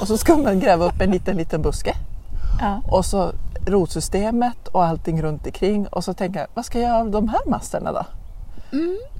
Och 0.00 0.06
så 0.08 0.16
ska 0.18 0.36
man 0.36 0.60
gräva 0.60 0.84
upp 0.84 1.00
en 1.00 1.10
liten, 1.10 1.36
liten 1.36 1.62
buske 1.62 1.94
Ja. 2.60 2.80
och 2.88 3.04
så 3.04 3.32
rotsystemet 3.66 4.68
och 4.68 4.84
allting 4.84 5.22
runt 5.22 5.46
omkring 5.46 5.86
och 5.86 6.04
så 6.04 6.14
tänker 6.14 6.40
jag, 6.40 6.48
vad 6.54 6.64
ska 6.64 6.80
jag 6.80 6.88
göra 6.88 7.00
av 7.00 7.10
de 7.10 7.28
här 7.28 7.40
masterna 7.46 7.92
då? 7.92 8.04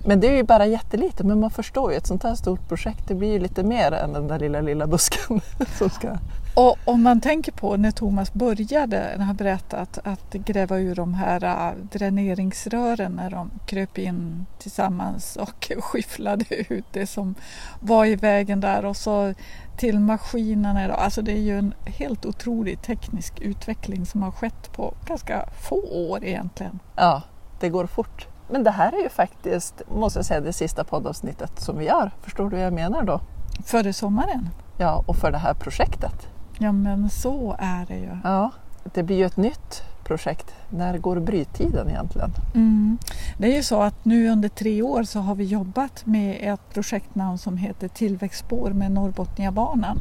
Men 0.05 0.21
det 0.21 0.29
är 0.29 0.37
ju 0.37 0.43
bara 0.43 0.67
jättelite, 0.67 1.25
men 1.25 1.41
man 1.41 1.51
förstår 1.51 1.93
ju 1.93 1.99
ett 1.99 2.07
sånt 2.07 2.23
här 2.23 2.35
stort 2.35 2.69
projekt, 2.69 3.09
det 3.09 3.15
blir 3.15 3.33
ju 3.33 3.39
lite 3.39 3.63
mer 3.63 3.93
än 3.93 4.13
den 4.13 4.29
där 4.29 4.39
lilla, 4.39 4.61
lilla 4.61 4.87
busken 4.87 5.41
som 5.79 5.91
ska... 5.91 6.19
Och 6.55 6.77
om 6.85 7.03
man 7.03 7.21
tänker 7.21 7.53
på 7.53 7.77
när 7.77 7.91
Thomas 7.91 8.33
började, 8.33 9.15
när 9.19 9.25
han 9.25 9.37
berättat 9.37 9.99
att 10.05 10.33
gräva 10.33 10.79
ur 10.79 10.95
de 10.95 11.15
här 11.15 11.45
äh, 11.45 11.75
dräneringsrören 11.93 13.13
när 13.13 13.31
de 13.31 13.51
kröp 13.67 13.99
in 13.99 14.47
tillsammans 14.59 15.37
och 15.37 15.73
skyfflade 15.79 16.45
ut 16.69 16.85
det 16.93 17.07
som 17.07 17.35
var 17.81 18.05
i 18.05 18.17
vägen 18.17 18.61
där 18.61 18.85
och 18.85 18.97
så 18.97 19.35
till 19.77 20.01
maskinerna. 20.01 20.95
Alltså 20.95 21.23
det 21.23 21.33
är 21.33 21.43
ju 21.43 21.59
en 21.59 21.75
helt 21.85 22.27
otrolig 22.27 22.83
teknisk 22.83 23.41
utveckling 23.41 24.07
som 24.07 24.23
har 24.23 24.31
skett 24.31 24.73
på 24.73 24.95
ganska 25.07 25.49
få 25.69 26.09
år 26.11 26.25
egentligen. 26.25 26.79
Ja, 26.97 27.23
det 27.61 27.69
går 27.69 27.87
fort. 27.87 28.32
Men 28.53 28.65
det 28.65 28.71
här 28.71 28.93
är 28.93 29.03
ju 29.03 29.09
faktiskt, 29.09 29.83
måste 29.89 30.19
jag 30.19 30.27
säga, 30.27 30.41
det 30.41 30.53
sista 30.53 30.85
poddavsnittet 30.85 31.61
som 31.61 31.79
vi 31.79 31.85
gör. 31.85 32.11
Förstår 32.23 32.45
du 32.45 32.57
vad 32.57 32.67
jag 32.67 32.73
menar 32.73 33.03
då? 33.03 33.21
Före 33.65 33.93
sommaren. 33.93 34.49
Ja, 34.79 35.05
och 35.07 35.17
för 35.17 35.31
det 35.31 35.39
här 35.39 35.55
projektet. 35.55 36.29
Ja 36.59 36.73
men 36.73 37.11
så 37.11 37.57
är 37.59 37.87
det 37.87 37.97
ju. 37.97 38.19
Ja, 38.25 38.51
det 38.85 39.03
blir 39.03 39.17
ju 39.17 39.27
ett 39.27 39.37
nytt 39.37 39.83
projekt. 40.05 40.55
När 40.69 40.99
går 40.99 41.21
bryttiden 41.21 41.89
egentligen? 41.89 42.31
Mm. 42.55 42.99
Det 43.39 43.53
är 43.53 43.57
ju 43.57 43.63
så 43.63 43.83
att 43.83 44.05
nu 44.05 44.29
under 44.29 44.49
tre 44.49 44.83
år 44.83 45.03
så 45.03 45.21
har 45.21 45.35
vi 45.35 45.45
jobbat 45.45 46.07
med 46.07 46.39
ett 46.53 46.75
projektnamn 46.75 47.39
som 47.39 47.57
heter 47.57 47.89
Tillväxtspår 47.89 48.71
med 48.71 48.93
Norrbotniabanan. 48.93 49.99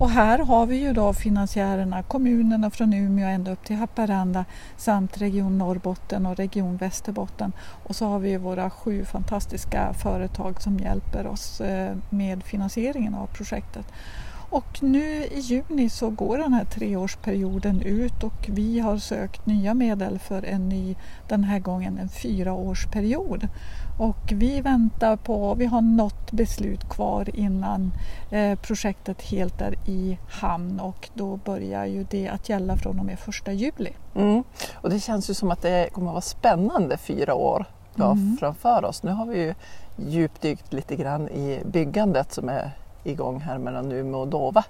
Och 0.00 0.10
här 0.10 0.38
har 0.38 0.66
vi 0.66 0.76
ju 0.76 0.92
då 0.92 1.12
finansiärerna, 1.12 2.02
kommunerna 2.02 2.70
från 2.70 2.94
Umeå 2.94 3.26
ända 3.26 3.52
upp 3.52 3.64
till 3.64 3.76
Haparanda 3.76 4.44
samt 4.76 5.18
Region 5.18 5.58
Norrbotten 5.58 6.26
och 6.26 6.36
Region 6.36 6.76
Västerbotten. 6.76 7.52
Och 7.84 7.96
så 7.96 8.06
har 8.06 8.18
vi 8.18 8.36
våra 8.36 8.70
sju 8.70 9.04
fantastiska 9.04 9.92
företag 9.92 10.62
som 10.62 10.78
hjälper 10.78 11.26
oss 11.26 11.60
eh, 11.60 11.96
med 12.10 12.44
finansieringen 12.44 13.14
av 13.14 13.26
projektet. 13.26 13.86
Och 14.54 14.82
nu 14.82 15.24
i 15.24 15.38
juni 15.40 15.88
så 15.88 16.10
går 16.10 16.38
den 16.38 16.52
här 16.52 16.64
treårsperioden 16.64 17.82
ut 17.82 18.22
och 18.22 18.48
vi 18.48 18.78
har 18.80 18.98
sökt 18.98 19.46
nya 19.46 19.74
medel 19.74 20.18
för 20.18 20.42
en 20.42 20.68
ny, 20.68 20.94
den 21.28 21.44
här 21.44 21.58
gången 21.58 21.98
en 21.98 22.08
fyraårsperiod. 22.08 23.48
Och 23.98 24.32
vi 24.32 24.60
väntar 24.60 25.16
på, 25.16 25.54
vi 25.54 25.66
har 25.66 25.80
något 25.80 26.32
beslut 26.32 26.88
kvar 26.90 27.36
innan 27.36 27.92
eh, 28.30 28.58
projektet 28.58 29.22
helt 29.22 29.60
är 29.60 29.74
i 29.86 30.18
hamn 30.30 30.80
och 30.80 31.08
då 31.14 31.36
börjar 31.36 31.84
ju 31.84 32.06
det 32.10 32.28
att 32.28 32.48
gälla 32.48 32.76
från 32.76 32.98
och 32.98 33.04
med 33.06 33.18
första 33.18 33.52
juli. 33.52 33.92
Mm. 34.14 34.44
Och 34.74 34.90
det 34.90 35.00
känns 35.00 35.30
ju 35.30 35.34
som 35.34 35.50
att 35.50 35.62
det 35.62 35.88
kommer 35.92 36.08
att 36.08 36.14
vara 36.14 36.20
spännande 36.20 36.96
fyra 36.96 37.34
år 37.34 37.64
ja, 37.94 38.10
Mm. 38.10 38.36
framför 38.40 38.84
oss. 38.84 39.02
Nu 39.02 39.10
har 39.10 39.26
vi 39.26 39.38
ju 39.42 39.54
djupdykt 39.96 40.72
lite 40.72 40.96
grann 40.96 41.28
i 41.28 41.62
byggandet 41.64 42.32
som 42.32 42.48
är 42.48 42.70
igång 43.04 43.40
här 43.40 43.58
mellan 43.58 43.92
Umeå 43.92 44.20
och 44.20 44.28
Dova. 44.28 44.64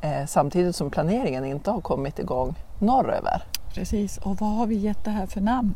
Eh, 0.00 0.26
samtidigt 0.26 0.76
som 0.76 0.90
planeringen 0.90 1.44
inte 1.44 1.70
har 1.70 1.80
kommit 1.80 2.18
igång 2.18 2.54
norröver. 2.78 3.42
Precis, 3.74 4.18
och 4.18 4.36
vad 4.36 4.50
har 4.50 4.66
vi 4.66 4.74
gett 4.74 5.04
det 5.04 5.10
här 5.10 5.26
för 5.26 5.40
namn? 5.40 5.74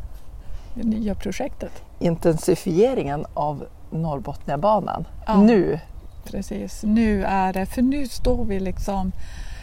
Det 0.75 0.83
nya 0.83 1.15
projektet. 1.15 1.83
Intensifieringen 1.99 3.27
av 3.35 3.65
Norrbotniabanan. 3.91 5.05
Ja. 5.27 5.43
Nu, 5.43 5.81
Precis, 6.25 6.83
nu 6.83 7.25
är 7.25 7.53
det, 7.53 7.67
för 7.67 7.83
nu 7.83 8.09
står 8.09 8.45
vi 8.45 8.61
liksom 8.61 9.13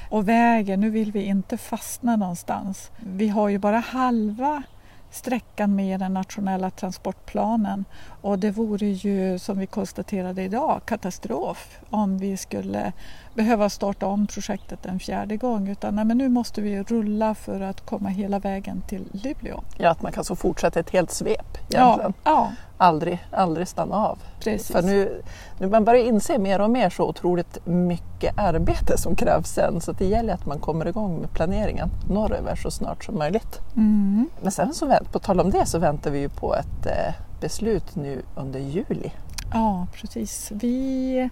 och 0.10 0.30
väger, 0.30 0.78
nu 0.78 0.90
vill 0.90 1.12
vi 1.12 1.24
inte 1.24 1.58
fastna 1.58 2.16
någonstans. 2.16 2.92
Vi 2.98 3.30
har 3.30 3.50
ju 3.50 3.58
bara 3.58 3.80
halva 3.80 4.64
sträckan 5.12 5.76
med 5.76 6.00
den 6.00 6.14
nationella 6.14 6.70
transportplanen. 6.70 7.86
Och 8.22 8.40
det 8.40 8.52
vore 8.52 8.88
ju 8.88 9.40
som 9.40 9.60
vi 9.60 9.68
konstaterade 9.68 10.44
idag 10.44 10.82
katastrof 10.86 11.80
om 11.90 12.18
vi 12.18 12.38
skulle 12.38 12.94
behöva 13.34 13.70
starta 13.70 14.06
om 14.08 14.28
projektet 14.28 14.86
en 14.86 15.00
fjärde 15.00 15.38
gång 15.38 15.68
utan 15.68 15.96
nej, 15.96 16.06
men 16.06 16.18
nu 16.18 16.30
måste 16.30 16.62
vi 16.62 16.84
rulla 16.84 17.36
för 17.36 17.62
att 17.62 17.86
komma 17.86 18.10
hela 18.10 18.40
vägen 18.40 18.82
till 18.88 19.04
Luleå. 19.12 19.62
ja, 19.78 19.90
att 19.90 20.02
man 20.02 20.12
kan 20.12 20.24
så 20.24 20.36
fortsätta 20.36 20.80
ett 20.80 20.90
helt 20.90 21.12
svep 21.12 21.58
Ja, 21.70 21.80
egentligen. 21.86 22.14
ja, 22.24 22.52
Aldrig, 22.78 23.20
aldrig 23.32 23.68
stanna 23.68 23.96
av. 23.96 24.18
precis. 24.40 24.72
För 24.72 24.82
nu, 24.82 25.22
nu 25.60 25.68
man 25.68 25.86
börjar 25.86 26.06
inse 26.06 26.38
mer 26.40 26.62
och 26.62 26.70
mer 26.70 26.90
så 26.90 27.08
otroligt 27.10 27.66
mycket 27.66 28.40
arbete 28.40 28.98
som 28.98 29.16
krävs 29.16 29.50
sen 29.50 29.82
så 29.82 29.92
det 29.92 30.06
gäller 30.06 30.34
att 30.34 30.46
man 30.46 30.60
kommer 30.60 30.88
igång 30.88 31.18
med 31.22 31.34
planeringen 31.34 31.90
norröver 32.10 32.56
så 32.56 32.72
snart 32.72 33.04
som 33.04 33.18
möjligt. 33.18 33.60
Mm. 33.76 34.30
Men 34.42 34.52
sen 34.52 34.74
så 34.74 34.98
på 35.12 35.20
tal 35.20 35.40
om 35.40 35.52
det 35.52 35.66
så 35.66 35.80
väntar 35.80 36.12
vi 36.12 36.20
ju 36.20 36.30
på 36.30 36.56
ett 36.56 36.86
eh, 36.86 37.14
beslut 37.42 37.96
nu 37.96 38.22
under 38.36 38.60
juli. 38.60 39.12
Ja, 39.54 39.88
precis. 39.94 40.52
Vi 40.56 41.30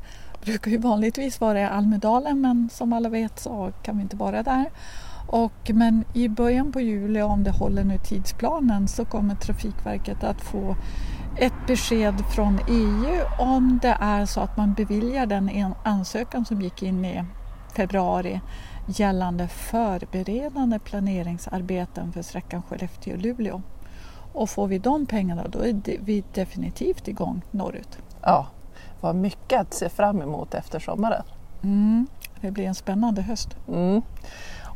brukar 0.48 0.72
ju 0.72 0.78
vanligtvis 0.78 1.42
vara 1.42 1.62
i 1.62 1.64
Almedalen 1.64 2.42
men 2.42 2.70
som 2.70 2.94
alla 2.94 3.10
vet 3.10 3.40
så 3.40 3.72
kan 3.84 3.98
vi 3.98 4.04
inte 4.04 4.16
vara 4.16 4.44
där. 4.44 4.72
Och, 5.28 5.72
men 5.74 6.04
i 6.14 6.30
början 6.30 6.72
på 6.72 6.82
juli, 6.82 7.22
om 7.22 7.44
det 7.44 7.52
håller 7.52 7.84
nu 7.84 7.98
tidsplanen, 7.98 8.88
så 8.88 9.06
kommer 9.06 9.36
Trafikverket 9.36 10.24
att 10.24 10.42
få 10.42 10.76
ett 11.38 11.68
besked 11.68 12.14
från 12.36 12.60
EU 12.68 13.22
om 13.40 13.80
det 13.82 13.98
är 14.00 14.26
så 14.26 14.42
att 14.42 14.58
man 14.58 14.74
beviljar 14.74 15.26
den 15.26 15.74
ansökan 15.84 16.46
som 16.46 16.62
gick 16.62 16.84
in 16.84 17.06
i 17.06 17.24
februari 17.76 18.42
gällande 18.88 19.48
förberedande 19.48 20.80
planeringsarbeten 20.80 22.12
för 22.14 22.22
sträckan 22.22 22.62
Skellefteå-Luleå. 22.70 23.62
Och 24.34 24.50
får 24.50 24.68
vi 24.68 24.80
de 24.80 25.06
pengarna 25.06 25.48
då 25.48 25.60
är 25.60 25.82
vi 26.06 26.24
definitivt 26.34 27.08
igång 27.08 27.42
norrut. 27.52 27.98
Ja, 28.22 28.48
vad 29.02 29.16
mycket 29.16 29.62
att 29.62 29.74
se 29.74 29.90
fram 29.90 30.22
emot 30.22 30.54
efter 30.54 30.80
sommaren. 30.80 31.24
Mm, 31.64 32.08
det 32.42 32.52
blir 32.52 32.66
en 32.66 32.76
spännande 32.76 33.22
höst. 33.22 33.50
Mm. 33.68 34.02